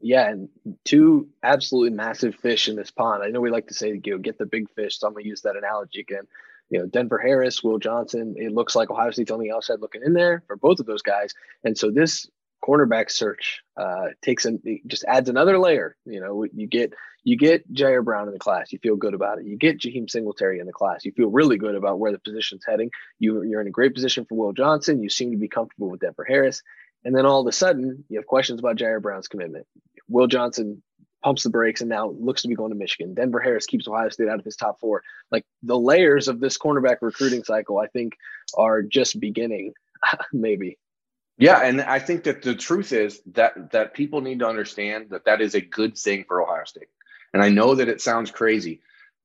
Yeah, 0.00 0.28
and 0.28 0.48
two 0.84 1.28
absolutely 1.42 1.96
massive 1.96 2.34
fish 2.34 2.68
in 2.68 2.76
this 2.76 2.90
pond. 2.90 3.22
I 3.22 3.28
know 3.28 3.40
we 3.40 3.50
like 3.50 3.68
to 3.68 3.74
say, 3.74 3.98
you 4.04 4.12
know, 4.12 4.18
get 4.18 4.38
the 4.38 4.44
big 4.44 4.68
fish, 4.74 4.98
so 4.98 5.06
I'm 5.06 5.14
gonna 5.14 5.24
use 5.24 5.42
that 5.42 5.56
analogy 5.56 6.00
again 6.00 6.26
you 6.70 6.78
know, 6.78 6.86
Denver 6.86 7.18
Harris, 7.18 7.62
Will 7.62 7.78
Johnson. 7.78 8.34
It 8.36 8.52
looks 8.52 8.74
like 8.74 8.90
Ohio 8.90 9.10
State's 9.10 9.30
on 9.30 9.40
the 9.40 9.52
outside 9.52 9.80
looking 9.80 10.02
in 10.04 10.14
there 10.14 10.42
for 10.46 10.56
both 10.56 10.80
of 10.80 10.86
those 10.86 11.02
guys. 11.02 11.32
And 11.62 11.76
so 11.76 11.90
this 11.90 12.28
cornerback 12.64 13.10
search 13.10 13.62
uh, 13.76 14.06
takes 14.22 14.44
and 14.44 14.60
just 14.86 15.04
adds 15.04 15.28
another 15.28 15.58
layer. 15.58 15.96
You 16.06 16.20
know, 16.20 16.44
you 16.54 16.66
get 16.66 16.94
you 17.24 17.36
get 17.36 17.70
Jyaire 17.72 18.04
Brown 18.04 18.28
in 18.28 18.34
the 18.34 18.38
class, 18.38 18.72
you 18.72 18.78
feel 18.82 18.96
good 18.96 19.14
about 19.14 19.38
it. 19.38 19.46
You 19.46 19.56
get 19.56 19.80
Jaheim 19.80 20.10
Singletary 20.10 20.60
in 20.60 20.66
the 20.66 20.72
class, 20.72 21.04
you 21.04 21.12
feel 21.12 21.30
really 21.30 21.56
good 21.56 21.74
about 21.74 21.98
where 21.98 22.12
the 22.12 22.18
position's 22.18 22.64
heading. 22.66 22.90
You, 23.18 23.42
you're 23.42 23.62
in 23.62 23.66
a 23.66 23.70
great 23.70 23.94
position 23.94 24.26
for 24.28 24.34
Will 24.34 24.52
Johnson. 24.52 25.02
You 25.02 25.08
seem 25.08 25.30
to 25.32 25.38
be 25.38 25.48
comfortable 25.48 25.90
with 25.90 26.00
Denver 26.00 26.26
Harris. 26.28 26.62
And 27.02 27.16
then 27.16 27.26
all 27.26 27.40
of 27.40 27.46
a 27.46 27.52
sudden, 27.52 28.04
you 28.08 28.18
have 28.18 28.26
questions 28.26 28.60
about 28.60 28.76
Jyaire 28.76 29.00
Brown's 29.00 29.28
commitment. 29.28 29.66
Will 30.08 30.26
Johnson 30.26 30.82
pumps 31.24 31.42
the 31.42 31.50
brakes 31.50 31.80
and 31.80 31.88
now 31.88 32.10
looks 32.10 32.42
to 32.42 32.48
be 32.48 32.54
going 32.54 32.70
to 32.70 32.76
Michigan. 32.76 33.14
Denver 33.14 33.40
Harris 33.40 33.64
keeps 33.64 33.88
Ohio 33.88 34.10
State 34.10 34.28
out 34.28 34.38
of 34.38 34.44
his 34.44 34.56
top 34.56 34.78
four. 34.78 35.02
Like 35.32 35.44
the 35.62 35.78
layers 35.78 36.28
of 36.28 36.38
this 36.38 36.58
cornerback 36.58 36.98
recruiting 37.00 37.42
cycle, 37.42 37.78
I 37.78 37.86
think, 37.86 38.12
are 38.56 38.82
just 38.82 39.18
beginning, 39.18 39.72
maybe. 40.32 40.78
Yeah, 41.38 41.62
and 41.62 41.80
I 41.80 41.98
think 41.98 42.24
that 42.24 42.42
the 42.42 42.54
truth 42.54 42.92
is 42.92 43.20
that 43.32 43.72
that 43.72 43.94
people 43.94 44.20
need 44.20 44.38
to 44.40 44.46
understand 44.46 45.06
that 45.10 45.24
that 45.24 45.40
is 45.40 45.56
a 45.56 45.60
good 45.60 45.98
thing 45.98 46.24
for 46.28 46.42
Ohio 46.42 46.64
State. 46.64 46.88
And 47.32 47.42
I 47.42 47.48
know 47.48 47.74
that 47.74 47.88
it 47.88 48.00
sounds 48.00 48.30
crazy, 48.30 48.82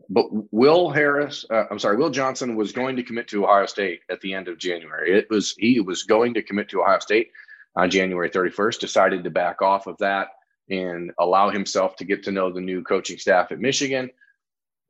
but 0.10 0.26
Will 0.52 0.90
Harris, 0.90 1.46
uh, 1.52 1.66
I'm 1.70 1.78
sorry, 1.78 1.98
Will 1.98 2.10
Johnson 2.10 2.56
was 2.56 2.72
going 2.72 2.96
to 2.96 3.04
commit 3.04 3.28
to 3.28 3.44
Ohio 3.44 3.68
State 3.68 4.00
at 4.10 4.22
the 4.22 4.34
end 4.34 4.48
of 4.48 4.58
January. 4.58 5.16
It 5.16 5.30
was 5.30 5.54
he 5.58 5.82
was 5.82 6.04
going 6.04 6.34
to 6.36 6.42
commit 6.42 6.70
to 6.70 6.82
Ohio 6.82 7.00
State 7.00 7.30
on 7.76 7.92
January 7.92 8.30
31st. 8.30 8.80
Decided 8.80 9.24
to 9.26 9.30
back 9.30 9.62
off 9.62 9.86
of 9.86 9.98
that 9.98 10.30
and 10.70 11.12
allow 11.20 11.50
himself 11.50 11.96
to 11.98 12.06
get 12.06 12.24
to 12.24 12.32
know 12.32 12.52
the 12.52 12.62
new 12.62 12.84
coaching 12.84 13.18
staff 13.18 13.52
at 13.52 13.60
Michigan. 13.60 14.10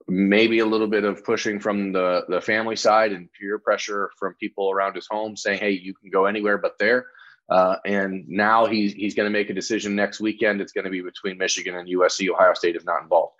Maybe 0.07 0.59
a 0.59 0.65
little 0.65 0.87
bit 0.87 1.03
of 1.03 1.23
pushing 1.23 1.59
from 1.59 1.91
the, 1.91 2.25
the 2.27 2.41
family 2.41 2.75
side 2.75 3.11
and 3.11 3.29
peer 3.31 3.59
pressure 3.59 4.09
from 4.17 4.33
people 4.39 4.71
around 4.71 4.95
his 4.95 5.07
home 5.07 5.37
saying, 5.37 5.59
hey, 5.59 5.71
you 5.71 5.93
can 5.93 6.09
go 6.09 6.25
anywhere 6.25 6.57
but 6.57 6.77
there. 6.79 7.07
Uh, 7.49 7.77
and 7.85 8.27
now 8.27 8.65
he's, 8.65 8.93
he's 8.93 9.15
going 9.15 9.25
to 9.25 9.37
make 9.37 9.49
a 9.49 9.53
decision 9.53 9.95
next 9.95 10.19
weekend. 10.19 10.61
It's 10.61 10.71
going 10.71 10.85
to 10.85 10.91
be 10.91 11.01
between 11.01 11.37
Michigan 11.37 11.75
and 11.75 11.87
USC. 11.87 12.29
Ohio 12.29 12.53
State 12.53 12.75
is 12.75 12.85
not 12.85 13.01
involved. 13.01 13.33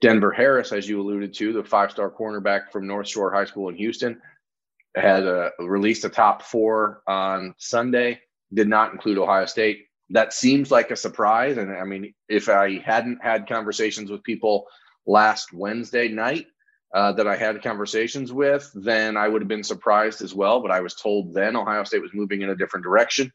Denver 0.00 0.30
Harris, 0.30 0.72
as 0.72 0.88
you 0.88 1.00
alluded 1.00 1.32
to, 1.34 1.52
the 1.52 1.64
five 1.64 1.90
star 1.90 2.10
cornerback 2.10 2.70
from 2.70 2.86
North 2.86 3.08
Shore 3.08 3.32
High 3.32 3.46
School 3.46 3.68
in 3.68 3.76
Houston, 3.76 4.20
had 4.96 5.26
uh, 5.26 5.50
released 5.60 6.04
a 6.04 6.08
top 6.08 6.42
four 6.42 7.02
on 7.06 7.54
Sunday, 7.58 8.20
did 8.52 8.68
not 8.68 8.92
include 8.92 9.18
Ohio 9.18 9.46
State 9.46 9.86
that 10.10 10.32
seems 10.32 10.70
like 10.70 10.90
a 10.90 10.96
surprise. 10.96 11.56
And 11.56 11.72
I 11.72 11.84
mean, 11.84 12.14
if 12.28 12.48
I 12.48 12.78
hadn't 12.84 13.22
had 13.22 13.48
conversations 13.48 14.10
with 14.10 14.22
people 14.22 14.66
last 15.06 15.52
Wednesday 15.52 16.08
night 16.08 16.46
uh, 16.94 17.12
that 17.12 17.26
I 17.26 17.36
had 17.36 17.62
conversations 17.62 18.32
with, 18.32 18.70
then 18.74 19.16
I 19.16 19.28
would 19.28 19.42
have 19.42 19.48
been 19.48 19.64
surprised 19.64 20.22
as 20.22 20.34
well. 20.34 20.60
But 20.60 20.70
I 20.70 20.80
was 20.80 20.94
told 20.94 21.34
then 21.34 21.56
Ohio 21.56 21.84
State 21.84 22.02
was 22.02 22.14
moving 22.14 22.42
in 22.42 22.50
a 22.50 22.56
different 22.56 22.84
direction. 22.84 23.32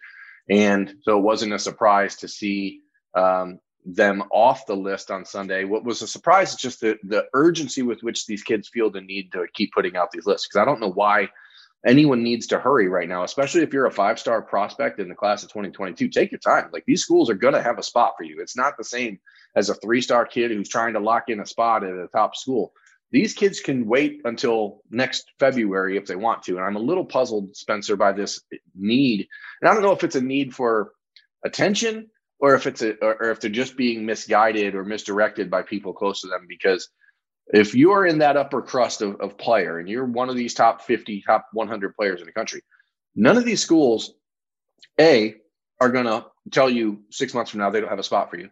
And 0.49 0.95
so 1.03 1.17
it 1.17 1.21
wasn't 1.23 1.53
a 1.53 1.59
surprise 1.59 2.15
to 2.17 2.27
see 2.27 2.81
um, 3.15 3.59
them 3.85 4.23
off 4.31 4.65
the 4.65 4.75
list 4.75 5.11
on 5.11 5.25
Sunday. 5.25 5.63
What 5.63 5.83
was 5.83 6.01
a 6.01 6.07
surprise 6.07 6.51
is 6.51 6.55
just 6.57 6.81
the, 6.81 6.97
the 7.03 7.25
urgency 7.33 7.81
with 7.81 8.01
which 8.01 8.25
these 8.25 8.43
kids 8.43 8.69
feel 8.69 8.89
the 8.89 9.01
need 9.01 9.31
to 9.33 9.45
keep 9.53 9.71
putting 9.73 9.95
out 9.95 10.11
these 10.11 10.25
lists. 10.25 10.47
Because 10.47 10.61
I 10.61 10.65
don't 10.65 10.79
know 10.79 10.91
why 10.91 11.29
anyone 11.85 12.23
needs 12.23 12.47
to 12.47 12.59
hurry 12.59 12.87
right 12.87 13.07
now, 13.07 13.23
especially 13.23 13.61
if 13.61 13.73
you're 13.73 13.85
a 13.85 13.91
five 13.91 14.19
star 14.19 14.41
prospect 14.41 14.99
in 14.99 15.09
the 15.09 15.15
class 15.15 15.43
of 15.43 15.49
2022. 15.49 16.09
Take 16.09 16.31
your 16.31 16.39
time. 16.39 16.69
Like 16.73 16.83
these 16.85 17.01
schools 17.01 17.29
are 17.29 17.35
going 17.35 17.53
to 17.53 17.63
have 17.63 17.79
a 17.79 17.83
spot 17.83 18.13
for 18.17 18.23
you. 18.23 18.41
It's 18.41 18.57
not 18.57 18.77
the 18.77 18.83
same 18.83 19.19
as 19.55 19.69
a 19.69 19.75
three 19.75 20.01
star 20.01 20.25
kid 20.25 20.51
who's 20.51 20.69
trying 20.69 20.93
to 20.93 20.99
lock 20.99 21.25
in 21.29 21.39
a 21.39 21.45
spot 21.45 21.83
at 21.83 21.91
a 21.91 22.07
top 22.07 22.35
school. 22.35 22.73
These 23.11 23.33
kids 23.33 23.59
can 23.59 23.87
wait 23.87 24.21
until 24.25 24.81
next 24.91 25.31
February 25.39 25.97
if 25.97 26.05
they 26.05 26.15
want 26.15 26.43
to. 26.43 26.57
And 26.57 26.65
I'm 26.65 26.75
a 26.75 26.79
little 26.79 27.05
puzzled, 27.05 27.55
Spencer, 27.55 27.95
by 27.95 28.11
this 28.11 28.39
need. 28.75 29.27
And 29.61 29.69
I 29.69 29.73
don't 29.73 29.81
know 29.81 29.93
if 29.93 30.03
it's 30.03 30.15
a 30.15 30.21
need 30.21 30.53
for 30.53 30.91
attention 31.43 32.09
or 32.39 32.53
if 32.53 32.67
it's 32.67 32.83
a, 32.83 32.93
or 33.03 33.31
if 33.31 33.39
they're 33.39 33.49
just 33.49 33.75
being 33.75 34.05
misguided 34.05 34.75
or 34.75 34.85
misdirected 34.85 35.49
by 35.49 35.63
people 35.63 35.93
close 35.93 36.21
to 36.21 36.27
them 36.27 36.45
because 36.47 36.89
if 37.49 37.73
you 37.73 37.91
are 37.91 38.05
in 38.05 38.19
that 38.19 38.37
upper 38.37 38.61
crust 38.61 39.01
of, 39.01 39.19
of 39.19 39.37
player 39.37 39.79
and 39.79 39.89
you're 39.89 40.05
one 40.05 40.29
of 40.29 40.35
these 40.35 40.53
top 40.53 40.81
50, 40.81 41.23
top 41.25 41.47
100 41.53 41.95
players 41.95 42.19
in 42.19 42.25
the 42.25 42.31
country, 42.31 42.61
none 43.15 43.37
of 43.37 43.45
these 43.45 43.61
schools, 43.61 44.13
A, 44.99 45.35
are 45.81 45.89
going 45.89 46.05
to 46.05 46.25
tell 46.51 46.69
you 46.69 46.99
six 47.09 47.33
months 47.33 47.51
from 47.51 47.61
now 47.61 47.69
they 47.69 47.79
don't 47.79 47.89
have 47.89 47.99
a 47.99 48.03
spot 48.03 48.29
for 48.29 48.37
you. 48.37 48.49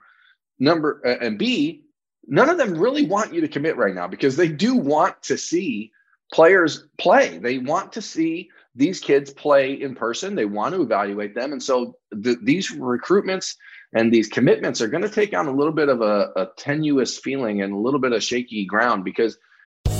Number 0.59 1.01
uh, 1.05 1.23
and 1.23 1.37
B, 1.37 1.83
none 2.25 2.49
of 2.49 2.57
them 2.57 2.77
really 2.77 3.05
want 3.05 3.33
you 3.33 3.41
to 3.41 3.47
commit 3.47 3.77
right 3.77 3.93
now 3.93 4.07
because 4.07 4.35
they 4.35 4.47
do 4.47 4.75
want 4.75 5.21
to 5.23 5.37
see 5.37 5.91
players 6.33 6.85
play. 6.97 7.37
They 7.37 7.57
want 7.57 7.93
to 7.93 8.01
see 8.01 8.49
these 8.75 8.99
kids 8.99 9.33
play 9.33 9.73
in 9.73 9.95
person. 9.95 10.35
They 10.35 10.45
want 10.45 10.75
to 10.75 10.81
evaluate 10.81 11.35
them, 11.35 11.51
and 11.51 11.61
so 11.61 11.97
the, 12.11 12.37
these 12.41 12.71
recruitments 12.71 13.55
and 13.93 14.13
these 14.13 14.27
commitments 14.27 14.81
are 14.81 14.87
going 14.87 15.03
to 15.03 15.09
take 15.09 15.33
on 15.33 15.47
a 15.47 15.51
little 15.51 15.73
bit 15.73 15.89
of 15.89 16.01
a, 16.01 16.31
a 16.35 16.47
tenuous 16.57 17.17
feeling 17.17 17.61
and 17.61 17.73
a 17.73 17.77
little 17.77 17.99
bit 17.99 18.11
of 18.11 18.21
shaky 18.21 18.65
ground 18.65 19.03
because 19.03 19.37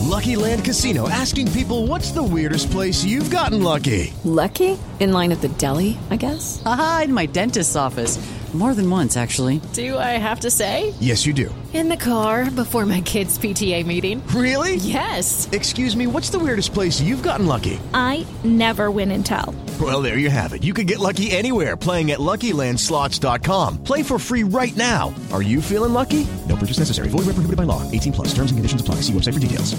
Lucky 0.07 0.35
Land 0.35 0.63
Casino 0.63 1.09
asking 1.09 1.51
people 1.51 1.87
what's 1.87 2.11
the 2.11 2.23
weirdest 2.23 2.71
place 2.71 3.03
you've 3.03 3.29
gotten 3.29 3.61
lucky? 3.61 4.13
Lucky? 4.23 4.77
In 4.99 5.11
line 5.11 5.31
at 5.31 5.41
the 5.41 5.49
deli, 5.49 5.97
I 6.09 6.15
guess? 6.15 6.61
Aha, 6.65 7.03
in 7.05 7.13
my 7.13 7.25
dentist's 7.25 7.75
office. 7.75 8.17
More 8.53 8.73
than 8.73 8.89
once, 8.89 9.17
actually. 9.17 9.59
Do 9.73 9.97
I 9.97 10.17
have 10.17 10.39
to 10.39 10.49
say? 10.49 10.93
Yes, 10.99 11.25
you 11.25 11.33
do. 11.33 11.53
In 11.73 11.89
the 11.89 11.97
car 11.97 12.49
before 12.49 12.85
my 12.85 13.01
kids' 13.01 13.37
PTA 13.37 13.85
meeting. 13.85 14.25
Really? 14.27 14.75
Yes. 14.77 15.47
Excuse 15.51 15.95
me, 15.95 16.07
what's 16.07 16.29
the 16.29 16.39
weirdest 16.39 16.73
place 16.73 16.99
you've 16.99 17.21
gotten 17.21 17.45
lucky? 17.45 17.79
I 17.93 18.25
never 18.43 18.89
win 18.89 19.11
and 19.11 19.23
tell. 19.25 19.53
Well, 19.79 20.01
there 20.01 20.17
you 20.17 20.31
have 20.31 20.53
it. 20.53 20.63
You 20.63 20.73
can 20.73 20.87
get 20.87 20.97
lucky 20.99 21.29
anywhere 21.29 21.75
playing 21.77 22.09
at 22.11 22.19
LuckyLandSlots.com. 22.19 23.83
Play 23.83 24.01
for 24.01 24.17
free 24.17 24.43
right 24.43 24.75
now. 24.75 25.13
Are 25.31 25.43
you 25.43 25.61
feeling 25.61 25.93
lucky? 25.93 26.25
No 26.47 26.55
purchase 26.55 26.79
necessary. 26.79 27.09
Void 27.09 27.27
where 27.27 27.35
prohibited 27.35 27.57
by 27.57 27.63
law. 27.63 27.83
18 27.91 28.13
plus. 28.13 28.27
Terms 28.29 28.49
and 28.49 28.57
conditions 28.57 28.81
apply. 28.81 28.95
See 29.01 29.13
website 29.13 29.33
for 29.35 29.39
details. 29.39 29.75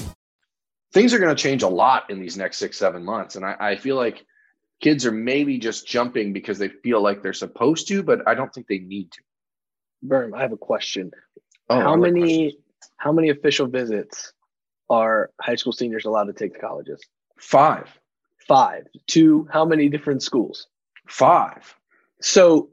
Things 0.93 1.13
are 1.13 1.19
going 1.19 1.35
to 1.35 1.41
change 1.43 1.63
a 1.63 1.69
lot 1.69 2.09
in 2.11 2.19
these 2.21 2.39
next 2.39 2.59
six, 2.59 2.79
seven 2.79 3.05
months, 3.05 3.37
and 3.37 3.45
I, 3.45 3.57
I 3.61 3.77
feel 3.77 3.97
like 3.97 4.25
kids 4.81 5.05
are 5.07 5.13
maybe 5.13 5.59
just 5.59 5.87
jumping 5.87 6.33
because 6.33 6.59
they 6.59 6.69
feel 6.69 7.03
like 7.03 7.23
they're 7.23 7.33
supposed 7.33 7.89
to, 7.89 8.03
but 8.03 8.27
I 8.29 8.35
don't 8.35 8.53
think 8.53 8.67
they 8.69 8.79
need 8.79 9.11
to. 9.13 9.23
Berm, 10.07 10.35
I 10.37 10.43
have 10.43 10.53
a 10.53 10.57
question. 10.57 11.11
Oh, 11.71 11.81
how 11.81 11.91
like 11.97 12.13
many 12.13 12.45
questions. 12.53 12.65
how 12.97 13.13
many 13.13 13.31
official 13.31 13.67
visits 13.67 14.33
are 14.91 15.31
high 15.41 15.57
school 15.57 15.73
seniors 15.73 16.05
allowed 16.05 16.25
to 16.25 16.33
take 16.33 16.55
to 16.55 16.61
colleges? 16.61 17.01
Five, 17.39 17.89
Five. 18.47 18.87
To 19.09 19.47
how 19.53 19.65
many 19.65 19.89
different 19.89 20.23
schools? 20.23 20.67
five. 21.07 21.75
So 22.21 22.69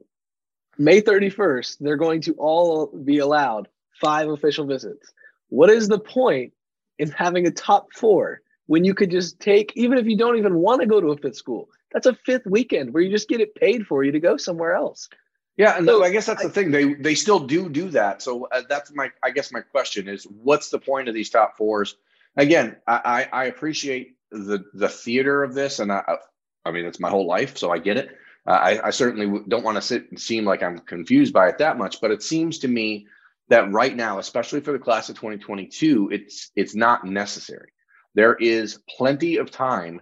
May 0.78 1.02
31st, 1.02 1.78
they're 1.80 1.96
going 1.98 2.22
to 2.22 2.34
all 2.34 2.88
be 2.88 3.20
allowed 3.20 3.68
five 4.02 4.28
official 4.30 4.66
visits. 4.66 5.14
What 5.50 5.70
is 5.70 5.88
the 5.88 6.00
point 6.00 6.52
in 7.00 7.10
having 7.12 7.48
a 7.48 7.52
top 7.52 7.88
four 7.94 8.42
when 8.68 8.84
you 8.84 8.94
could 8.94 9.10
just 9.12 9.40
take, 9.40 9.72
even 9.76 9.98
if 9.98 10.06
you 10.06 10.18
don't 10.18 10.38
even 10.38 10.56
want 10.56 10.82
to 10.82 10.88
go 10.88 11.00
to 11.00 11.12
a 11.12 11.18
fifth 11.18 11.38
school, 11.38 11.70
that's 11.92 12.08
a 12.08 12.16
fifth 12.26 12.46
weekend 12.46 12.94
where 12.94 13.04
you 13.04 13.12
just 13.12 13.30
get 13.30 13.42
it 13.42 13.56
paid 13.56 13.88
for 13.88 14.04
you 14.04 14.12
to 14.12 14.20
go 14.20 14.38
somewhere 14.38 14.74
else. 14.74 15.10
Yeah, 15.58 15.78
and 15.78 15.88
So, 15.88 16.04
I 16.04 16.12
guess 16.12 16.26
that's 16.26 16.44
the 16.44 16.50
thing. 16.50 16.72
They 16.72 16.94
they 16.96 17.16
still 17.16 17.40
do 17.40 17.70
do 17.70 17.90
that. 17.92 18.22
So 18.22 18.48
uh, 18.52 18.64
that's 18.68 18.94
my 18.94 19.12
I 19.24 19.32
guess 19.32 19.52
my 19.52 19.62
question 19.62 20.10
is, 20.10 20.26
what's 20.26 20.70
the 20.70 20.80
point 20.80 21.08
of 21.08 21.14
these 21.16 21.30
top 21.30 21.58
fours? 21.58 21.96
Again, 22.36 22.76
I 22.86 23.28
I, 23.34 23.44
I 23.44 23.46
appreciate 23.46 24.18
the 24.32 24.66
the 24.74 24.90
theater 24.90 25.44
of 25.44 25.54
this, 25.54 25.80
and 25.80 25.92
I 25.92 26.18
I 26.66 26.72
mean 26.72 26.86
it's 26.86 27.00
my 27.00 27.10
whole 27.10 27.26
life, 27.26 27.58
so 27.58 27.72
I 27.72 27.80
get 27.80 27.98
it. 27.98 28.18
Uh, 28.48 28.52
I, 28.52 28.88
I 28.88 28.90
certainly 28.92 29.42
don't 29.48 29.64
want 29.64 29.78
to 29.78 29.82
sit 29.82 30.10
and 30.12 30.20
seem 30.20 30.46
like 30.46 30.62
I'm 30.62 30.80
confused 30.80 31.34
by 31.34 31.48
it 31.48 31.58
that 31.60 31.78
much, 31.78 32.00
but 32.00 32.12
it 32.12 32.22
seems 32.22 32.60
to 32.60 32.68
me 32.68 33.08
that 33.50 33.72
right 33.72 33.96
now, 33.96 34.20
especially 34.20 34.60
for 34.60 34.72
the 34.72 34.80
class 34.80 35.10
of 35.10 35.16
2022, 35.16 36.10
it's 36.12 36.52
it's 36.56 36.76
not 36.76 37.06
necessary. 37.06 37.72
There 38.14 38.36
is 38.36 38.80
plenty 38.98 39.38
of 39.38 39.52
time 39.52 40.02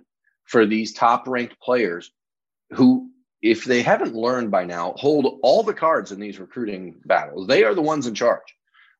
for 0.53 0.67
these 0.67 0.93
top 0.93 1.27
ranked 1.27 1.59
players 1.59 2.11
who 2.73 3.09
if 3.41 3.65
they 3.65 3.81
haven't 3.81 4.13
learned 4.13 4.51
by 4.51 4.63
now, 4.63 4.93
hold 4.97 5.39
all 5.41 5.63
the 5.63 5.73
cards 5.73 6.11
in 6.11 6.19
these 6.19 6.39
recruiting 6.39 7.01
battles. 7.05 7.47
They 7.47 7.63
are 7.63 7.73
the 7.73 7.81
ones 7.81 8.05
in 8.05 8.13
charge. 8.13 8.55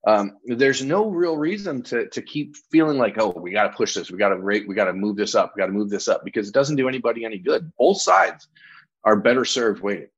Um, 0.06 0.34
there's 0.46 0.84
no 0.84 1.10
real 1.10 1.38
reason 1.38 1.84
to 1.84 2.10
to 2.10 2.22
keep 2.24 2.58
feeling 2.72 2.98
like, 2.98 3.18
oh, 3.20 3.30
we 3.38 3.52
got 3.52 3.70
to 3.70 3.78
push 3.78 3.94
this, 3.94 4.10
we 4.10 4.18
got 4.18 4.30
to 4.30 4.38
rate, 4.38 4.68
we 4.68 4.74
got 4.74 4.86
to 4.86 4.94
move 4.94 5.16
this 5.16 5.36
up, 5.36 5.54
we 5.56 5.62
got 5.62 5.68
to 5.68 5.72
move 5.72 5.92
this 5.92 6.08
up, 6.08 6.26
because 6.26 6.48
it 6.48 6.56
doesn't 6.56 6.76
do 6.76 6.90
anybody 6.90 7.24
any 7.24 7.38
good. 7.38 7.72
Both 7.78 8.02
sides 8.02 8.48
are 9.04 9.16
better 9.16 9.46
served 9.46 9.84
waiting. 9.84 10.10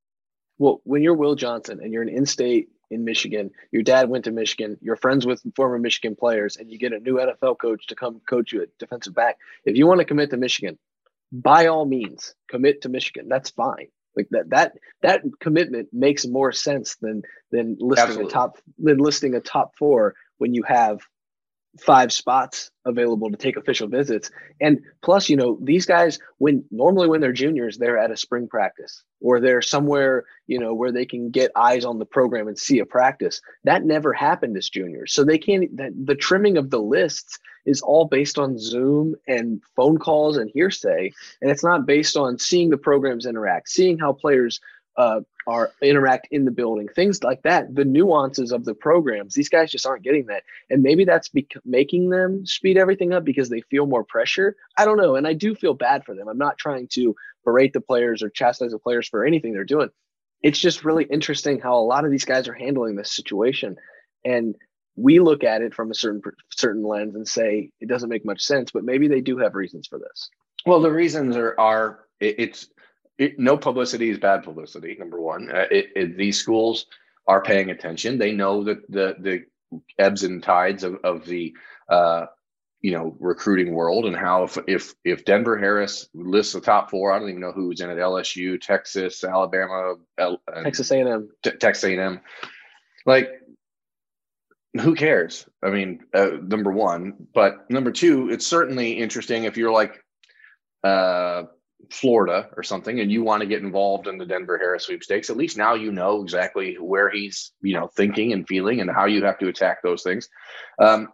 Well, 0.58 0.82
when 0.86 1.04
you're 1.04 1.16
Will 1.16 1.36
Johnson 1.36 1.82
and 1.84 1.92
you're 1.92 2.02
an 2.02 2.10
in-state 2.10 2.70
in 2.92 3.04
Michigan, 3.04 3.52
your 3.72 3.84
dad 3.84 4.10
went 4.10 4.24
to 4.24 4.32
Michigan, 4.32 4.78
you're 4.82 4.96
friends 4.96 5.26
with 5.26 5.44
former 5.54 5.78
Michigan 5.78 6.16
players, 6.16 6.56
and 6.56 6.72
you 6.72 6.80
get 6.80 6.94
a 6.94 7.00
new 7.00 7.16
NFL 7.16 7.60
coach 7.60 7.88
to 7.88 7.96
come 7.96 8.22
coach 8.26 8.54
you 8.54 8.62
at 8.62 8.76
defensive 8.80 9.14
back. 9.14 9.38
If 9.66 9.76
you 9.76 9.86
want 9.86 10.00
to 10.00 10.06
commit 10.06 10.30
to 10.32 10.38
Michigan, 10.38 10.80
by 11.32 11.68
all 11.68 11.86
means, 11.86 12.34
commit 12.50 12.82
to 12.82 12.90
Michigan. 12.90 13.28
That's 13.30 13.50
fine. 13.50 13.88
Like 14.16 14.28
that 14.32 14.50
that 14.50 14.74
that 15.02 15.24
commitment 15.40 15.90
makes 15.92 16.26
more 16.26 16.52
sense 16.52 16.96
than 17.02 17.24
than 17.52 17.78
listing 17.80 18.04
Absolutely. 18.04 18.32
a 18.32 18.34
top 18.34 18.58
than 18.78 18.98
listing 18.98 19.36
a 19.36 19.42
top 19.42 19.76
four 19.78 20.16
when 20.38 20.54
you 20.54 20.64
have 20.64 21.02
five 21.80 22.12
spots 22.12 22.72
available 22.86 23.30
to 23.30 23.38
take 23.38 23.58
official 23.58 23.88
visits. 23.88 24.32
And 24.62 24.80
plus, 25.02 25.30
you 25.30 25.36
know, 25.36 25.58
these 25.62 25.86
guys 25.86 26.20
when 26.38 26.64
normally 26.72 27.08
when 27.08 27.22
they're 27.22 27.34
juniors, 27.34 27.78
they're 27.78 27.98
at 27.98 28.12
a 28.12 28.18
spring 28.18 28.48
practice 28.48 29.04
or 29.20 29.40
they're 29.40 29.62
somewhere, 29.62 30.26
you 30.48 30.60
know, 30.60 30.74
where 30.74 30.92
they 30.92 31.06
can 31.06 31.32
get 31.32 31.52
eyes 31.56 31.86
on 31.86 32.00
the 32.00 32.06
program 32.06 32.48
and 32.48 32.58
see 32.58 32.80
a 32.80 32.86
practice. 32.86 33.42
That 33.64 33.84
never 33.84 34.14
happened 34.14 34.56
as 34.58 34.70
juniors. 34.70 35.14
So 35.14 35.24
they 35.24 35.38
can't 35.38 35.76
that 35.78 35.92
the 35.96 36.16
trimming 36.16 36.58
of 36.58 36.70
the 36.70 36.82
lists 36.82 37.40
is 37.66 37.82
all 37.82 38.06
based 38.06 38.38
on 38.38 38.60
Zoom 38.60 39.16
and 39.28 39.62
phone 39.76 39.98
calls 39.98 40.38
and 40.38 40.52
hearsay. 40.54 41.12
And 41.42 41.50
it's 41.50 41.64
not 41.64 41.86
based 41.88 42.16
on 42.16 42.38
seeing 42.38 42.70
the 42.70 42.78
programs 42.78 43.26
interact, 43.26 43.70
seeing 43.70 43.98
how 43.98 44.14
players 44.14 44.60
uh, 44.98 45.22
are 45.48 45.72
interact 45.82 46.28
in 46.32 46.46
the 46.46 46.52
building, 46.52 46.88
things 46.88 47.24
like 47.24 47.44
that. 47.44 47.74
The 47.74 47.86
nuances 47.86 48.52
of 48.52 48.66
the 48.66 48.74
programs, 48.74 49.34
these 49.34 49.50
guys 49.50 49.72
just 49.72 49.86
aren't 49.86 50.04
getting 50.04 50.28
that, 50.28 50.44
and 50.70 50.82
maybe 50.82 51.06
that's 51.06 51.30
bec- 51.30 51.62
making 51.64 52.10
them 52.10 52.46
speed 52.46 52.78
everything 52.78 53.14
up 53.14 53.24
because 53.24 53.50
they 53.50 53.62
feel 53.62 53.86
more 53.86 54.04
pressure. 54.04 54.56
I 54.78 54.86
don't 54.86 54.98
know, 54.98 55.16
and 55.16 55.28
I 55.28 55.34
do 55.34 55.56
feel 55.56 55.74
bad 55.74 56.06
for 56.06 56.16
them. 56.16 56.28
I'm 56.28 56.38
not 56.38 56.58
trying 56.58 56.88
to 56.94 57.16
berate 57.44 57.74
the 57.74 57.82
players 57.82 58.24
or 58.24 58.30
chastise 58.30 58.72
the 58.72 58.80
players 58.80 59.08
for 59.08 59.26
anything 59.26 59.54
they're 59.54 59.64
doing. 59.64 59.90
It's 60.42 60.60
just 60.60 60.84
really 60.84 61.06
interesting 61.06 61.60
how 61.60 61.78
a 61.78 61.82
lot 61.86 62.06
of 62.06 62.12
these 62.12 62.26
guys 62.26 62.48
are 62.48 62.54
handling 62.54 62.96
this 62.96 63.12
situation, 63.12 63.76
and 64.24 64.56
we 64.96 65.20
look 65.20 65.44
at 65.44 65.62
it 65.62 65.74
from 65.74 65.92
a 65.92 65.96
certain 65.96 66.22
certain 66.50 66.84
lens 66.84 67.16
and 67.16 67.28
say 67.28 67.72
it 67.82 67.90
doesn't 67.90 68.10
make 68.10 68.26
much 68.26 68.42
sense, 68.42 68.72
but 68.72 68.84
maybe 68.84 69.08
they 69.08 69.22
do 69.22 69.38
have 69.38 69.54
reasons 69.54 69.88
for 69.88 70.00
this. 70.00 70.30
Well, 70.66 70.80
the 70.80 70.92
reasons 70.92 71.36
are 71.36 71.54
are 71.60 72.00
it's 72.20 72.70
it, 73.18 73.40
no 73.40 73.58
publicity 73.58 74.10
is 74.10 74.20
bad 74.20 74.44
publicity. 74.44 74.96
Number 75.00 75.22
one, 75.22 75.50
uh, 75.50 75.66
it, 75.72 75.88
it, 75.96 76.18
these 76.18 76.40
schools 76.40 76.88
are 77.28 77.42
paying 77.42 77.72
attention. 77.72 78.18
They 78.18 78.32
know 78.32 78.64
that 78.64 78.90
the 78.90 79.16
the 79.20 79.46
ebbs 80.00 80.24
and 80.24 80.44
tides 80.44 80.84
of, 80.84 80.98
of 81.04 81.26
the 81.26 81.54
uh, 81.90 82.26
you 82.82 82.92
know 82.92 83.16
recruiting 83.20 83.74
world 83.74 84.06
and 84.06 84.16
how 84.16 84.44
if 84.44 84.58
if 84.68 84.96
if 85.04 85.26
Denver 85.26 85.58
Harris 85.58 86.10
lists 86.14 86.54
the 86.54 86.62
top 86.62 86.90
four, 86.90 87.12
I 87.12 87.20
don't 87.20 87.30
even 87.30 87.42
know 87.42 87.52
who's 87.52 87.82
in 87.82 87.90
it: 87.90 87.98
LSU, 87.98 88.60
Texas, 88.60 89.24
Alabama, 89.24 89.96
L, 90.18 90.42
and 90.48 90.66
Texas 90.66 90.92
A&M. 90.92 91.30
Texas 91.60 91.84
A&M. 91.84 92.22
Like, 93.06 93.30
who 94.82 94.96
cares? 94.96 95.48
I 95.64 95.70
mean, 95.70 96.02
uh, 96.14 96.32
number 96.42 96.72
one, 96.72 97.28
but 97.34 97.70
number 97.70 97.92
two, 97.92 98.30
it's 98.30 98.48
certainly 98.48 98.94
interesting 98.94 99.46
if 99.46 99.58
you're 99.58 99.72
like 99.72 100.04
uh, 100.84 101.44
Florida 101.92 102.50
or 102.58 102.64
something, 102.64 103.00
and 103.00 103.12
you 103.12 103.24
want 103.24 103.42
to 103.42 103.48
get 103.48 103.62
involved 103.64 104.08
in 104.08 104.18
the 104.18 104.26
Denver 104.26 104.58
Harris 104.58 104.86
sweepstakes. 104.86 105.30
At 105.30 105.38
least 105.38 105.58
now 105.58 105.74
you 105.74 105.92
know 105.92 106.22
exactly 106.22 106.76
where 106.76 107.10
he's, 107.10 107.52
you 107.62 107.74
know, 107.74 107.88
thinking 107.96 108.34
and 108.34 108.48
feeling, 108.48 108.82
and 108.82 108.90
how 108.90 109.06
you 109.06 109.24
have 109.24 109.40
to 109.40 109.48
attack 109.48 109.82
those 109.82 110.04
things. 110.04 110.30
Um, 110.80 111.10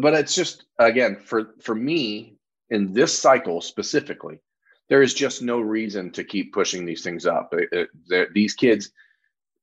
but 0.00 0.14
it's 0.14 0.34
just 0.34 0.64
again 0.78 1.16
for 1.16 1.54
for 1.60 1.74
me 1.74 2.36
in 2.70 2.92
this 2.92 3.16
cycle 3.16 3.60
specifically, 3.60 4.40
there 4.88 5.02
is 5.02 5.14
just 5.14 5.42
no 5.42 5.60
reason 5.60 6.10
to 6.12 6.24
keep 6.24 6.52
pushing 6.52 6.84
these 6.86 7.02
things 7.02 7.26
up. 7.26 7.52
It- 7.52 7.90
it- 8.10 8.32
these 8.34 8.54
kids 8.54 8.90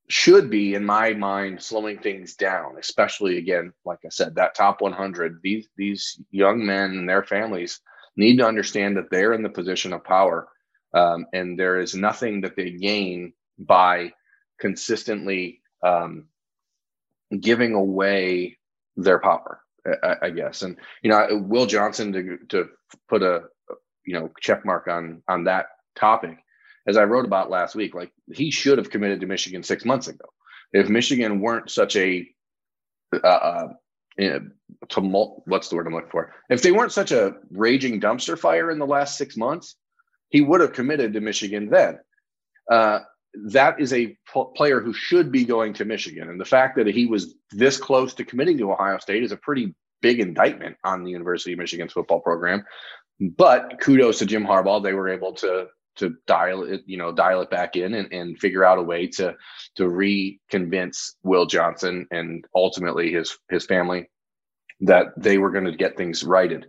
should 0.08 0.50
be, 0.50 0.74
in 0.74 0.84
my 0.86 1.14
mind, 1.14 1.62
slowing 1.62 2.00
things 2.00 2.36
down. 2.36 2.78
Especially 2.80 3.38
again, 3.38 3.74
like 3.86 4.00
I 4.06 4.10
said, 4.10 4.36
that 4.36 4.56
top 4.56 4.82
100. 4.82 5.40
These 5.44 5.70
these 5.78 6.20
young 6.32 6.66
men 6.66 6.92
and 6.92 7.08
their 7.10 7.24
families 7.24 7.82
need 8.16 8.38
to 8.38 8.48
understand 8.48 8.98
that 8.98 9.10
they're 9.10 9.34
in 9.34 9.44
the 9.44 9.50
position 9.50 9.94
of 9.94 10.04
power, 10.04 10.48
um, 10.94 11.26
and 11.34 11.60
there 11.60 11.80
is 11.80 11.96
nothing 11.96 12.42
that 12.42 12.56
they 12.56 12.72
gain 12.72 13.34
by 13.58 14.14
consistently 14.60 15.62
um, 15.84 16.26
giving 17.40 17.74
away 17.74 18.58
their 18.98 19.20
power. 19.20 19.62
I, 20.04 20.16
I 20.24 20.30
guess, 20.32 20.62
and 20.62 20.78
you 21.02 21.10
know, 21.10 21.28
Will 21.32 21.66
Johnson 21.66 22.12
to 22.14 22.38
to 22.50 22.70
put 23.08 23.24
a 23.24 23.44
you 24.06 24.14
know 24.14 24.30
check 24.42 24.66
mark 24.66 24.88
on 24.88 25.24
on 25.28 25.46
that 25.46 25.68
topic 25.96 26.40
as 26.90 26.98
I 26.98 27.04
wrote 27.04 27.26
about 27.26 27.52
last 27.52 27.76
week, 27.76 27.94
like 27.94 28.12
he 28.34 28.50
should 28.52 28.80
have 28.80 28.90
committed 28.90 29.22
to 29.22 29.28
Michigan 29.28 29.64
six 29.64 29.86
months 29.86 30.08
ago. 30.08 30.26
If 30.74 30.90
Michigan 30.90 31.40
weren't 31.40 31.70
such 31.70 31.96
a 31.96 32.28
uh, 33.14 33.28
uh, 33.28 33.68
tumult, 34.90 35.44
what's 35.46 35.70
the 35.70 35.76
word 35.76 35.88
I'm 35.88 35.94
looking 35.94 36.10
for? 36.10 36.34
If 36.50 36.62
they 36.62 36.72
weren't 36.72 36.92
such 36.92 37.12
a 37.12 37.36
raging 37.52 38.00
dumpster 38.02 38.38
fire 38.38 38.72
in 38.72 38.80
the 38.80 38.86
last 38.86 39.18
six 39.18 39.38
months, 39.38 39.76
he 40.30 40.42
would 40.42 40.62
have 40.62 40.74
committed 40.74 41.14
to 41.14 41.22
Michigan 41.22 41.70
then. 41.70 42.00
Uh, 42.72 43.00
that 43.48 43.80
is 43.80 43.94
a 43.94 44.08
p- 44.08 44.46
player 44.56 44.80
who 44.80 44.94
should 44.94 45.32
be 45.32 45.46
going 45.46 45.74
to 45.74 45.86
Michigan, 45.86 46.30
and 46.30 46.40
the 46.40 46.46
fact 46.46 46.76
that 46.78 46.88
he 46.88 47.06
was 47.06 47.36
this 47.52 47.78
close 47.78 48.14
to 48.16 48.26
committing 48.26 48.58
to 48.58 48.72
Ohio 48.72 48.98
State 48.98 49.24
is 49.24 49.32
a 49.32 49.38
pretty 49.38 49.76
big 50.02 50.20
indictment 50.20 50.78
on 50.84 51.04
the 51.04 51.12
University 51.12 51.54
of 51.54 51.60
Michigan's 51.60 51.94
football 51.94 52.22
program. 52.22 52.64
But 53.20 53.80
kudos 53.82 54.20
to 54.20 54.26
Jim 54.26 54.46
Harbaugh; 54.46 54.82
they 54.82 54.94
were 54.94 55.10
able 55.10 55.34
to 55.34 55.68
to 56.00 56.16
dial 56.28 56.64
it, 56.64 56.82
you 56.86 56.98
know, 56.98 57.12
dial 57.12 57.42
it 57.42 57.50
back 57.50 57.76
in 57.76 57.94
and, 57.94 58.12
and 58.12 58.40
figure 58.40 58.66
out 58.66 58.78
a 58.78 58.84
way 58.84 59.08
to 59.08 59.36
to 59.76 59.84
reconvince 59.84 61.14
Will 61.24 61.46
Johnson 61.46 62.08
and 62.12 62.46
ultimately 62.56 63.12
his 63.12 63.38
his 63.50 63.66
family 63.66 64.10
that 64.82 65.08
they 65.18 65.38
were 65.38 65.52
going 65.52 65.66
to 65.66 65.76
get 65.76 65.98
things 65.98 66.24
righted. 66.24 66.66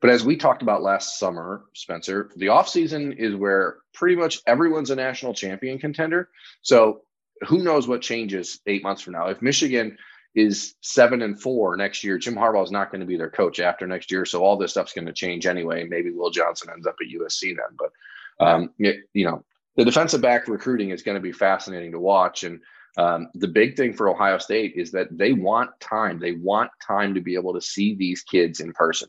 But 0.00 0.10
as 0.10 0.24
we 0.24 0.36
talked 0.36 0.62
about 0.62 0.82
last 0.82 1.18
summer, 1.18 1.64
Spencer, 1.72 2.30
the 2.36 2.46
offseason 2.46 3.16
is 3.16 3.34
where 3.34 3.78
pretty 3.94 4.16
much 4.16 4.40
everyone's 4.46 4.90
a 4.90 4.96
national 4.96 5.32
champion 5.32 5.78
contender. 5.78 6.28
So 6.62 7.02
who 7.48 7.62
knows 7.62 7.88
what 7.88 8.02
changes 8.02 8.60
eight 8.66 8.82
months 8.82 9.02
from 9.02 9.14
now? 9.14 9.28
If 9.28 9.40
Michigan 9.40 9.96
is 10.34 10.74
seven 10.80 11.22
and 11.22 11.40
four 11.40 11.76
next 11.76 12.02
year, 12.02 12.18
Jim 12.18 12.34
Harbaugh 12.34 12.64
is 12.64 12.70
not 12.70 12.90
going 12.90 13.00
to 13.00 13.06
be 13.06 13.16
their 13.16 13.30
coach 13.30 13.60
after 13.60 13.86
next 13.86 14.10
year. 14.10 14.24
So 14.24 14.42
all 14.42 14.56
this 14.56 14.72
stuff's 14.72 14.92
going 14.92 15.06
to 15.06 15.12
change 15.12 15.46
anyway. 15.46 15.84
Maybe 15.84 16.10
Will 16.10 16.30
Johnson 16.30 16.70
ends 16.72 16.86
up 16.86 16.96
at 17.00 17.20
USC 17.20 17.56
then. 17.56 17.76
But 17.78 17.92
um, 18.40 18.70
it, 18.78 19.04
you 19.12 19.24
know, 19.24 19.44
the 19.76 19.84
defensive 19.84 20.20
back 20.20 20.48
recruiting 20.48 20.90
is 20.90 21.02
going 21.02 21.16
to 21.16 21.20
be 21.20 21.32
fascinating 21.32 21.92
to 21.92 22.00
watch. 22.00 22.44
And 22.44 22.60
um, 22.96 23.28
the 23.34 23.48
big 23.48 23.76
thing 23.76 23.92
for 23.92 24.08
Ohio 24.08 24.38
State 24.38 24.74
is 24.76 24.92
that 24.92 25.08
they 25.10 25.32
want 25.32 25.70
time. 25.80 26.18
They 26.18 26.32
want 26.32 26.70
time 26.86 27.14
to 27.14 27.20
be 27.20 27.34
able 27.34 27.54
to 27.54 27.60
see 27.60 27.94
these 27.94 28.22
kids 28.22 28.60
in 28.60 28.72
person. 28.72 29.08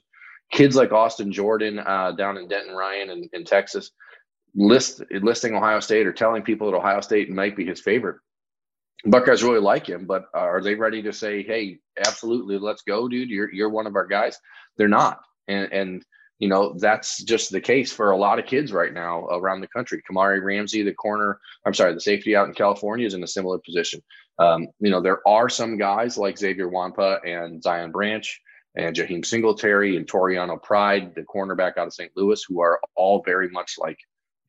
Kids 0.51 0.75
like 0.75 0.91
Austin 0.91 1.31
Jordan 1.31 1.79
uh, 1.79 2.11
down 2.11 2.37
in 2.37 2.47
Denton 2.47 2.75
Ryan 2.75 3.09
in, 3.11 3.29
in 3.33 3.45
Texas, 3.45 3.91
list 4.55 5.01
listing 5.11 5.55
Ohio 5.55 5.79
State 5.79 6.07
or 6.07 6.13
telling 6.13 6.43
people 6.43 6.69
that 6.69 6.77
Ohio 6.77 7.01
State 7.01 7.29
might 7.29 7.55
be 7.55 7.65
his 7.65 7.81
favorite. 7.81 8.17
Buckeyes 9.05 9.43
really 9.43 9.59
like 9.59 9.87
him, 9.87 10.05
but 10.05 10.25
are 10.33 10.61
they 10.61 10.73
ready 10.73 11.01
to 11.03 11.13
say, 11.13 11.43
"Hey, 11.43 11.79
absolutely, 11.99 12.57
let's 12.57 12.81
go, 12.83 13.07
dude. 13.07 13.29
You're 13.29 13.53
you're 13.53 13.69
one 13.69 13.85
of 13.85 13.95
our 13.95 14.07
guys." 14.07 14.39
They're 14.77 14.87
not, 14.87 15.19
and 15.47 15.71
and 15.71 16.05
you 16.39 16.49
know 16.49 16.75
that's 16.77 17.23
just 17.23 17.51
the 17.51 17.61
case 17.61 17.91
for 17.91 18.11
a 18.11 18.17
lot 18.17 18.39
of 18.39 18.45
kids 18.45 18.71
right 18.71 18.93
now 18.93 19.25
around 19.27 19.61
the 19.61 19.67
country. 19.67 20.01
Kamari 20.09 20.43
Ramsey, 20.43 20.83
the 20.83 20.93
corner, 20.93 21.39
I'm 21.65 21.73
sorry, 21.73 21.93
the 21.93 22.01
safety 22.01 22.35
out 22.35 22.47
in 22.47 22.53
California 22.53 23.07
is 23.07 23.13
in 23.13 23.23
a 23.23 23.27
similar 23.27 23.59
position. 23.59 24.01
Um, 24.37 24.67
you 24.79 24.91
know, 24.91 25.01
there 25.01 25.25
are 25.27 25.49
some 25.49 25.77
guys 25.77 26.17
like 26.17 26.37
Xavier 26.37 26.69
Nwankpa 26.69 27.25
and 27.25 27.63
Zion 27.63 27.91
Branch 27.91 28.41
and 28.75 28.95
Jaheim 28.95 29.25
Singletary 29.25 29.95
and 29.95 30.05
Toriano 30.05 30.61
Pride, 30.61 31.15
the 31.15 31.23
cornerback 31.23 31.77
out 31.77 31.87
of 31.87 31.93
St. 31.93 32.11
Louis, 32.15 32.43
who 32.47 32.61
are 32.61 32.79
all 32.95 33.23
very 33.23 33.49
much 33.49 33.75
like, 33.77 33.97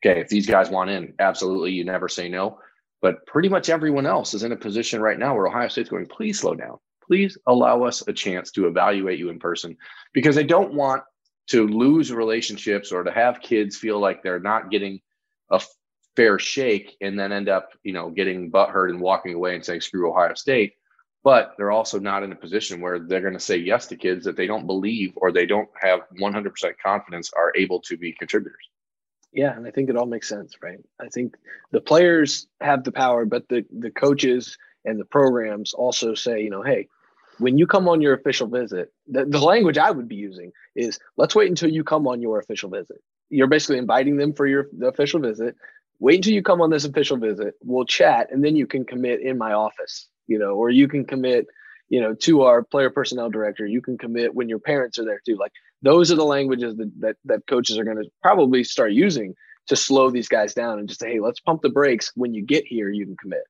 okay, 0.05 0.20
if 0.20 0.29
these 0.29 0.46
guys 0.46 0.68
want 0.68 0.90
in, 0.90 1.14
absolutely, 1.20 1.72
you 1.72 1.85
never 1.85 2.09
say 2.09 2.29
no. 2.29 2.59
But 3.01 3.25
pretty 3.27 3.49
much 3.49 3.68
everyone 3.68 4.07
else 4.07 4.35
is 4.35 4.42
in 4.42 4.53
a 4.53 4.57
position 4.57 5.01
right 5.01 5.18
now 5.18 5.35
where 5.35 5.46
Ohio 5.46 5.68
State's 5.68 5.90
going, 5.90 6.07
please 6.07 6.40
slow 6.40 6.55
down. 6.55 6.79
Please 7.07 7.38
allow 7.46 7.85
us 7.85 8.03
a 8.09 8.12
chance 8.12 8.51
to 8.53 8.66
evaluate 8.66 9.18
you 9.18 9.29
in 9.29 9.38
person 9.38 9.77
because 10.12 10.35
they 10.35 10.42
don't 10.42 10.75
want 10.75 11.05
to 11.48 11.66
lose 11.66 12.12
relationships 12.12 12.92
or 12.92 13.04
to 13.04 13.11
have 13.11 13.40
kids 13.40 13.76
feel 13.76 13.98
like 13.98 14.22
they're 14.22 14.40
not 14.40 14.70
getting 14.70 15.00
a 15.50 15.61
fair 16.16 16.38
shake 16.38 16.96
and 17.00 17.18
then 17.18 17.32
end 17.32 17.48
up, 17.48 17.70
you 17.82 17.92
know, 17.92 18.11
getting 18.11 18.50
butthurt 18.50 18.90
and 18.90 19.00
walking 19.00 19.35
away 19.35 19.54
and 19.54 19.64
saying, 19.64 19.80
screw 19.80 20.11
Ohio 20.11 20.35
State. 20.35 20.74
But 21.22 21.54
they're 21.56 21.72
also 21.72 21.98
not 21.98 22.22
in 22.22 22.32
a 22.32 22.37
position 22.37 22.80
where 22.80 22.98
they're 23.00 23.20
going 23.20 23.32
to 23.32 23.40
say 23.40 23.56
yes 23.56 23.87
to 23.88 23.96
kids 23.96 24.24
that 24.24 24.37
they 24.37 24.46
don't 24.46 24.66
believe 24.66 25.12
or 25.16 25.32
they 25.32 25.46
don't 25.46 25.68
have 25.80 26.00
100% 26.20 26.52
confidence 26.82 27.32
are 27.37 27.52
able 27.56 27.80
to 27.82 27.96
be 27.96 28.12
contributors. 28.12 28.70
Yeah, 29.32 29.54
and 29.54 29.66
I 29.66 29.70
think 29.70 29.90
it 29.90 29.96
all 29.96 30.06
makes 30.06 30.28
sense, 30.28 30.54
right? 30.62 30.78
I 31.00 31.09
think 31.09 31.37
the 31.70 31.80
players 31.80 32.46
have 32.61 32.85
the 32.85 32.92
power, 32.92 33.26
but 33.26 33.46
the 33.48 33.66
the 33.70 33.90
coaches 33.90 34.56
and 34.87 34.98
the 34.98 35.04
programs 35.04 35.74
also 35.74 36.14
say, 36.14 36.40
you 36.40 36.48
know, 36.48 36.62
hey, 36.62 36.88
when 37.38 37.59
you 37.59 37.66
come 37.66 37.88
on 37.88 38.01
your 38.01 38.14
official 38.14 38.46
visit, 38.46 38.92
the, 39.07 39.25
the 39.25 39.40
language 39.40 39.79
I 39.79 39.90
would 39.90 40.09
be 40.09 40.16
using 40.16 40.53
is 40.75 40.99
let's 41.16 41.35
wait 41.35 41.49
until 41.49 41.70
you 41.70 41.85
come 41.85 42.07
on 42.07 42.20
your 42.20 42.38
official 42.38 42.70
visit. 42.70 42.99
You're 43.29 43.46
basically 43.46 43.79
inviting 43.79 44.16
them 44.16 44.33
for 44.33 44.46
your 44.46 44.66
the 44.77 44.87
official 44.87 45.20
visit. 45.20 45.57
Wait 45.99 46.16
until 46.16 46.33
you 46.33 46.42
come 46.42 46.61
on 46.61 46.70
this 46.70 46.85
official 46.85 47.16
visit. 47.16 47.55
We'll 47.62 47.85
chat, 47.85 48.29
and 48.31 48.44
then 48.44 48.57
you 48.57 48.66
can 48.66 48.85
commit 48.85 49.20
in 49.20 49.38
my 49.38 49.53
office, 49.53 50.09
you 50.27 50.38
know, 50.38 50.55
or 50.55 50.70
you 50.70 50.88
can 50.88 51.05
commit, 51.05 51.46
you 51.88 52.01
know, 52.01 52.14
to 52.14 52.42
our 52.42 52.62
player 52.62 52.90
personnel 52.90 53.31
director. 53.31 53.66
You 53.66 53.81
can 53.83 53.99
commit 53.99 54.35
when 54.35 54.49
your 54.49 54.59
parents 54.59 54.99
are 54.99 55.05
there 55.05 55.20
too. 55.25 55.37
Like 55.37 55.53
those 55.83 56.12
are 56.12 56.16
the 56.16 56.25
languages 56.25 56.77
that 56.77 56.92
that, 57.01 57.16
that 57.25 57.46
coaches 57.49 57.79
are 57.79 57.85
going 57.85 57.96
to 57.96 58.11
probably 58.22 58.62
start 58.64 58.92
using 58.92 59.35
to 59.66 59.77
slow 59.77 60.11
these 60.11 60.29
guys 60.29 60.55
down 60.55 60.79
and 60.79 60.88
just 60.88 61.01
say, 61.01 61.14
hey, 61.14 61.20
let's 61.20 61.40
pump 61.40 61.62
the 61.62 61.70
brakes. 61.70 62.12
When 62.14 62.35
you 62.35 62.42
get 62.42 62.64
here, 62.66 62.90
you 62.90 63.05
can 63.05 63.16
commit. 63.16 63.42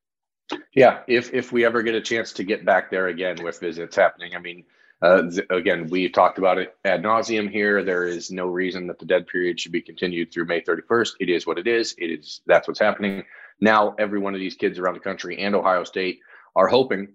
Yeah, 0.75 1.01
if 1.09 1.33
if 1.35 1.53
we 1.53 1.65
ever 1.65 1.83
get 1.83 1.95
a 1.95 2.01
chance 2.01 2.33
to 2.35 2.45
get 2.45 2.65
back 2.65 2.91
there 2.91 3.09
again 3.09 3.43
with 3.43 3.61
visits 3.61 3.97
happening, 3.97 4.37
I 4.37 4.39
mean, 4.39 4.65
uh, 5.03 5.23
th- 5.23 5.47
again, 5.51 5.89
we've 5.89 6.13
talked 6.13 6.39
about 6.39 6.59
it 6.59 6.75
ad 6.85 7.03
nauseum 7.03 7.51
here. 7.51 7.83
There 7.83 8.07
is 8.07 8.31
no 8.31 8.47
reason 8.47 8.87
that 8.87 8.99
the 8.99 9.07
dead 9.07 9.27
period 9.27 9.59
should 9.59 9.73
be 9.73 9.83
continued 9.83 10.33
through 10.33 10.47
May 10.47 10.61
31st. 10.61 11.13
It 11.21 11.29
is 11.29 11.47
what 11.47 11.59
it 11.59 11.67
is. 11.67 11.95
It 11.99 12.07
is 12.07 12.41
that's 12.47 12.69
what's 12.69 12.81
happening 12.81 13.25
now. 13.61 13.95
Every 13.99 14.19
one 14.19 14.35
of 14.35 14.41
these 14.41 14.55
kids 14.55 14.79
around 14.79 14.95
the 14.95 15.01
country 15.01 15.39
and 15.39 15.55
Ohio 15.55 15.85
State 15.85 16.21
are 16.55 16.69
hoping 16.69 17.09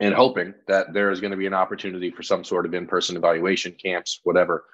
and 0.00 0.14
hoping 0.14 0.54
that 0.68 0.92
there 0.92 1.10
is 1.10 1.20
going 1.20 1.32
to 1.32 1.36
be 1.36 1.46
an 1.46 1.54
opportunity 1.54 2.10
for 2.10 2.22
some 2.22 2.44
sort 2.44 2.66
of 2.66 2.74
in-person 2.74 3.16
evaluation 3.16 3.72
camps, 3.72 4.20
whatever. 4.22 4.64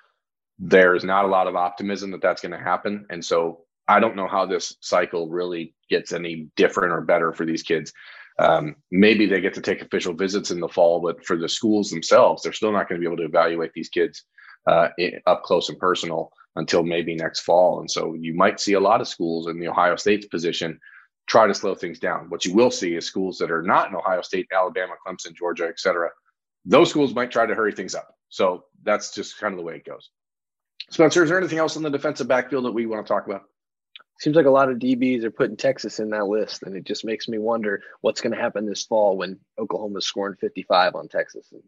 There's 0.59 1.03
not 1.03 1.25
a 1.25 1.29
lot 1.29 1.49
of 1.49 1.57
optimism 1.57 2.13
that 2.13 2.23
that's 2.23 2.43
going 2.43 2.53
to 2.53 2.59
happen, 2.59 3.07
and 3.11 3.25
so 3.25 3.64
I 3.89 4.01
don't 4.01 4.17
know 4.17 4.29
how 4.29 4.47
this 4.47 4.77
cycle 4.81 5.29
really 5.29 5.75
gets 5.91 6.13
any 6.13 6.49
different 6.57 6.93
or 6.93 7.01
better 7.03 7.33
for 7.33 7.45
these 7.45 7.63
kids. 7.63 7.93
Um, 8.39 8.77
maybe 8.91 9.27
they 9.27 9.41
get 9.41 9.55
to 9.55 9.61
take 9.61 9.83
official 9.83 10.15
visits 10.15 10.51
in 10.51 10.59
the 10.59 10.69
fall, 10.69 11.01
but 11.01 11.25
for 11.25 11.37
the 11.37 11.49
schools 11.49 11.91
themselves, 11.91 12.43
they're 12.43 12.53
still 12.53 12.73
not 12.73 12.89
going 12.89 13.01
to 13.01 13.05
be 13.05 13.07
able 13.07 13.23
to 13.23 13.29
evaluate 13.29 13.73
these 13.75 13.89
kids 13.89 14.25
uh, 14.67 14.89
up 15.27 15.43
close 15.43 15.69
and 15.69 15.79
personal 15.79 16.31
until 16.57 16.83
maybe 16.83 17.15
next 17.15 17.41
fall. 17.41 17.81
And 17.81 17.91
so 17.91 18.15
you 18.15 18.35
might 18.35 18.61
see 18.61 18.73
a 18.73 18.81
lot 18.81 19.01
of 19.01 19.09
schools 19.09 19.49
in 19.49 19.61
the 19.61 19.69
Ohio 19.69 19.97
State's 19.97 20.27
position 20.27 20.81
try 21.27 21.47
to 21.47 21.55
slow 21.55 21.75
things 21.75 21.99
down. 21.99 22.29
What 22.29 22.45
you 22.45 22.55
will 22.55 22.71
see 22.71 22.95
is 22.95 23.07
schools 23.07 23.39
that 23.39 23.51
are 23.51 23.63
not 23.63 23.89
in 23.89 23.97
Ohio 23.97 24.23
State, 24.23 24.47
Alabama, 24.53 24.95
Clemson, 25.07 25.35
Georgia, 25.35 25.67
et 25.69 25.79
cetera. 25.79 26.11
Those 26.65 26.91
schools 26.91 27.15
might 27.15 27.31
try 27.31 27.47
to 27.47 27.55
hurry 27.55 27.73
things 27.73 27.95
up. 27.95 28.15
So 28.29 28.65
that's 28.83 29.15
just 29.15 29.39
kind 29.39 29.53
of 29.53 29.59
the 29.59 29.65
way 29.65 29.77
it 29.77 29.85
goes. 29.85 30.11
Spencer, 30.91 31.23
is 31.23 31.31
there 31.31 31.39
anything 31.39 31.59
else 31.59 31.77
in 31.77 31.83
the 31.83 31.91
defensive 31.91 32.29
backfield 32.29 32.65
that 32.65 32.73
we 32.73 32.87
want 32.87 33.07
to 33.07 33.13
talk 33.13 33.27
about? 33.27 33.43
Seems 34.21 34.37
like 34.37 34.47
a 34.47 34.51
lot 34.51 34.71
of 34.71 34.79
DBs 34.79 35.25
are 35.25 35.31
putting 35.31 35.57
Texas 35.57 35.99
in 35.99 36.11
that 36.11 36.27
list, 36.27 36.63
and 36.63 36.77
it 36.77 36.85
just 36.85 37.05
makes 37.05 37.29
me 37.29 37.39
wonder 37.39 37.83
what's 38.01 38.21
going 38.21 38.33
to 38.33 38.41
happen 38.41 38.65
this 38.65 38.85
fall 38.85 39.17
when 39.17 39.39
Oklahoma's 39.59 40.07
scoring 40.07 40.37
55 40.41 40.95
on 40.95 41.09
Texas. 41.09 41.51
And 41.53 41.63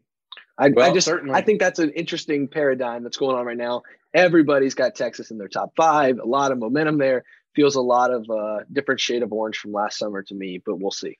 I, 0.59 0.69
well, 0.69 0.91
I 0.91 0.95
just 0.95 1.07
certainly. 1.07 1.35
I 1.35 1.43
think 1.43 1.61
that's 1.61 1.81
an 1.81 1.91
interesting 1.91 2.49
paradigm 2.49 3.03
that's 3.03 3.17
going 3.17 3.37
on 3.37 3.45
right 3.47 3.57
now. 3.57 3.83
Everybody's 4.15 4.75
got 4.75 4.95
Texas 4.95 5.31
in 5.31 5.39
their 5.39 5.49
top 5.49 5.73
five, 5.77 6.19
a 6.19 6.27
lot 6.27 6.53
of 6.53 6.59
momentum 6.59 6.99
there. 6.99 7.25
Feels 7.55 7.75
a 7.75 7.81
lot 7.81 8.13
of 8.13 8.29
uh, 8.31 8.61
different 8.73 9.01
shade 9.01 9.23
of 9.23 9.33
orange 9.33 9.59
from 9.59 9.73
last 9.73 9.99
summer 9.99 10.23
to 10.23 10.35
me, 10.35 10.63
but 10.65 10.79
we'll 10.79 10.91
see. 10.91 11.19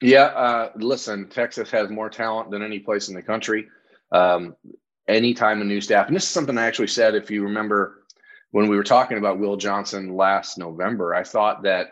Yeah, 0.00 0.24
uh, 0.24 0.72
listen, 0.76 1.28
Texas 1.28 1.70
has 1.70 1.90
more 1.90 2.08
talent 2.08 2.50
than 2.50 2.62
any 2.62 2.78
place 2.78 3.08
in 3.08 3.14
the 3.14 3.22
country. 3.22 3.68
Um, 4.12 4.56
anytime 5.06 5.60
a 5.60 5.64
new 5.64 5.80
staff, 5.80 6.06
and 6.06 6.16
this 6.16 6.24
is 6.24 6.30
something 6.30 6.56
I 6.56 6.66
actually 6.66 6.86
said, 6.88 7.14
if 7.14 7.30
you 7.30 7.44
remember 7.44 8.04
when 8.50 8.68
we 8.68 8.76
were 8.76 8.84
talking 8.84 9.18
about 9.18 9.38
Will 9.38 9.56
Johnson 9.56 10.16
last 10.16 10.58
November, 10.58 11.14
I 11.14 11.24
thought 11.24 11.62
that 11.64 11.88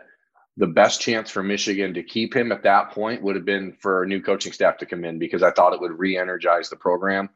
the 0.57 0.67
best 0.67 1.01
chance 1.01 1.29
for 1.29 1.43
Michigan 1.43 1.93
to 1.93 2.03
keep 2.03 2.35
him 2.35 2.51
at 2.51 2.63
that 2.63 2.91
point 2.91 3.21
would 3.21 3.35
have 3.35 3.45
been 3.45 3.73
for 3.79 4.01
a 4.01 4.07
new 4.07 4.21
coaching 4.21 4.51
staff 4.51 4.77
to 4.79 4.87
come 4.87 5.05
in 5.05 5.19
because 5.19 5.43
I 5.43 5.51
thought 5.51 5.73
it 5.73 5.81
would 5.81 5.99
re-energize 5.99 6.69
the 6.69 6.75
program. 6.75 7.29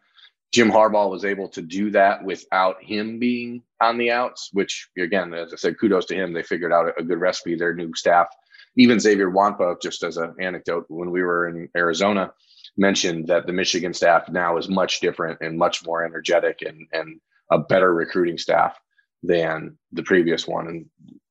Jim 0.51 0.71
Harbaugh 0.71 1.09
was 1.09 1.23
able 1.23 1.47
to 1.49 1.61
do 1.61 1.91
that 1.91 2.23
without 2.23 2.83
him 2.83 3.19
being 3.19 3.61
on 3.79 3.97
the 3.97 4.11
outs, 4.11 4.49
which 4.53 4.89
again, 4.97 5.33
as 5.33 5.53
I 5.53 5.55
said, 5.55 5.79
kudos 5.79 6.05
to 6.07 6.15
him. 6.15 6.33
They 6.33 6.43
figured 6.43 6.73
out 6.73 6.91
a 6.97 7.03
good 7.03 7.19
recipe. 7.19 7.55
Their 7.55 7.75
new 7.75 7.93
staff, 7.93 8.27
even 8.75 8.99
Xavier 8.99 9.29
Nwankpa, 9.31 9.81
just 9.81 10.03
as 10.03 10.17
an 10.17 10.35
anecdote, 10.39 10.85
when 10.89 11.11
we 11.11 11.21
were 11.21 11.47
in 11.47 11.69
Arizona, 11.77 12.33
mentioned 12.75 13.27
that 13.27 13.45
the 13.45 13.53
Michigan 13.53 13.93
staff 13.93 14.27
now 14.29 14.57
is 14.57 14.67
much 14.67 14.99
different 14.99 15.39
and 15.41 15.57
much 15.57 15.85
more 15.85 16.03
energetic 16.03 16.63
and 16.63 16.87
and 16.91 17.21
a 17.51 17.59
better 17.59 17.93
recruiting 17.93 18.37
staff 18.37 18.77
than 19.23 19.77
the 19.91 20.03
previous 20.03 20.47
one. 20.47 20.67
And 20.67 20.85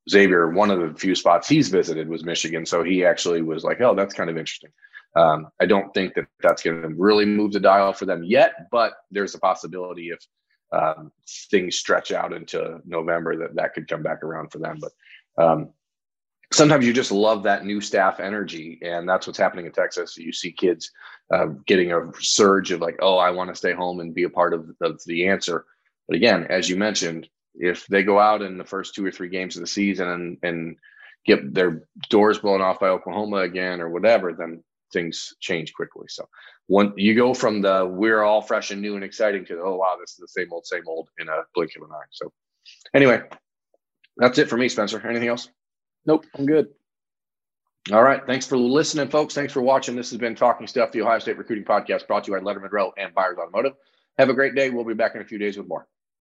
Xavier, 0.08 0.50
one 0.50 0.70
of 0.70 0.80
the 0.80 0.98
few 0.98 1.14
spots 1.14 1.48
he's 1.48 1.68
visited 1.68 2.08
was 2.08 2.24
Michigan, 2.24 2.66
so 2.66 2.82
he 2.82 3.04
actually 3.04 3.42
was 3.42 3.64
like, 3.64 3.80
"Oh, 3.80 3.94
that's 3.94 4.14
kind 4.14 4.30
of 4.30 4.36
interesting." 4.36 4.70
Um, 5.16 5.48
I 5.60 5.66
don't 5.66 5.92
think 5.92 6.14
that 6.14 6.26
that's 6.40 6.62
going 6.62 6.82
to 6.82 6.88
really 6.88 7.24
move 7.24 7.52
the 7.52 7.60
dial 7.60 7.92
for 7.92 8.06
them 8.06 8.22
yet, 8.22 8.70
but 8.70 8.94
there's 9.10 9.34
a 9.34 9.40
possibility 9.40 10.10
if 10.10 10.20
um, 10.72 11.10
things 11.50 11.76
stretch 11.76 12.12
out 12.12 12.32
into 12.32 12.80
November 12.84 13.36
that 13.36 13.54
that 13.56 13.74
could 13.74 13.88
come 13.88 14.02
back 14.02 14.22
around 14.22 14.52
for 14.52 14.58
them. 14.58 14.78
But 14.80 15.42
um, 15.42 15.70
sometimes 16.52 16.86
you 16.86 16.92
just 16.92 17.12
love 17.12 17.42
that 17.42 17.64
new 17.64 17.80
staff 17.80 18.20
energy, 18.20 18.78
and 18.82 19.08
that's 19.08 19.26
what's 19.26 19.38
happening 19.38 19.66
in 19.66 19.72
Texas. 19.72 20.16
You 20.16 20.32
see 20.32 20.52
kids 20.52 20.90
uh, 21.32 21.46
getting 21.66 21.92
a 21.92 22.10
surge 22.20 22.70
of 22.70 22.80
like, 22.80 22.96
"Oh, 23.00 23.18
I 23.18 23.30
want 23.30 23.50
to 23.50 23.56
stay 23.56 23.72
home 23.72 24.00
and 24.00 24.14
be 24.14 24.24
a 24.24 24.30
part 24.30 24.54
of, 24.54 24.70
of 24.80 25.00
the 25.06 25.28
answer." 25.28 25.66
But 26.08 26.16
again, 26.16 26.46
as 26.50 26.68
you 26.68 26.76
mentioned, 26.76 27.28
if 27.54 27.86
they 27.86 28.02
go 28.02 28.18
out 28.18 28.42
in 28.42 28.58
the 28.58 28.64
first 28.64 28.94
two 28.94 29.04
or 29.04 29.10
three 29.10 29.28
games 29.28 29.56
of 29.56 29.60
the 29.60 29.66
season 29.66 30.08
and, 30.08 30.38
and 30.42 30.76
get 31.26 31.52
their 31.52 31.86
doors 32.08 32.38
blown 32.38 32.60
off 32.60 32.80
by 32.80 32.88
Oklahoma 32.88 33.38
again 33.38 33.80
or 33.80 33.90
whatever, 33.90 34.32
then 34.32 34.62
things 34.92 35.34
change 35.40 35.72
quickly. 35.72 36.06
So 36.08 36.28
when 36.66 36.92
you 36.96 37.14
go 37.14 37.34
from 37.34 37.60
the 37.62 37.86
we're 37.86 38.22
all 38.22 38.42
fresh 38.42 38.70
and 38.70 38.82
new 38.82 38.94
and 38.94 39.04
exciting 39.04 39.44
to 39.46 39.60
oh 39.60 39.76
wow, 39.76 39.96
this 40.00 40.12
is 40.12 40.18
the 40.18 40.28
same 40.28 40.52
old, 40.52 40.66
same 40.66 40.86
old 40.86 41.08
in 41.18 41.28
a 41.28 41.42
blink 41.54 41.72
of 41.76 41.82
an 41.82 41.90
eye. 41.92 42.06
So 42.10 42.32
anyway, 42.94 43.22
that's 44.16 44.38
it 44.38 44.48
for 44.48 44.56
me, 44.56 44.68
Spencer. 44.68 45.04
Anything 45.06 45.28
else? 45.28 45.48
Nope, 46.06 46.26
I'm 46.36 46.46
good. 46.46 46.68
All 47.92 48.02
right. 48.02 48.24
Thanks 48.26 48.46
for 48.46 48.56
listening, 48.58 49.08
folks. 49.08 49.34
Thanks 49.34 49.52
for 49.52 49.62
watching. 49.62 49.96
This 49.96 50.10
has 50.10 50.18
been 50.18 50.34
Talking 50.34 50.66
Stuff, 50.66 50.92
the 50.92 51.02
Ohio 51.02 51.18
State 51.18 51.38
Recruiting 51.38 51.64
Podcast, 51.64 52.06
brought 52.06 52.24
to 52.24 52.32
you 52.32 52.38
by 52.38 52.44
Lettermen 52.44 52.70
Row 52.70 52.92
and 52.98 53.14
Byers 53.14 53.38
Automotive. 53.38 53.72
Have 54.18 54.28
a 54.28 54.34
great 54.34 54.54
day. 54.54 54.70
We'll 54.70 54.84
be 54.84 54.94
back 54.94 55.14
in 55.14 55.22
a 55.22 55.24
few 55.24 55.38
days 55.38 55.56
with 55.56 55.66
more. 55.66 55.86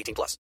18 0.00 0.14
plus. 0.14 0.38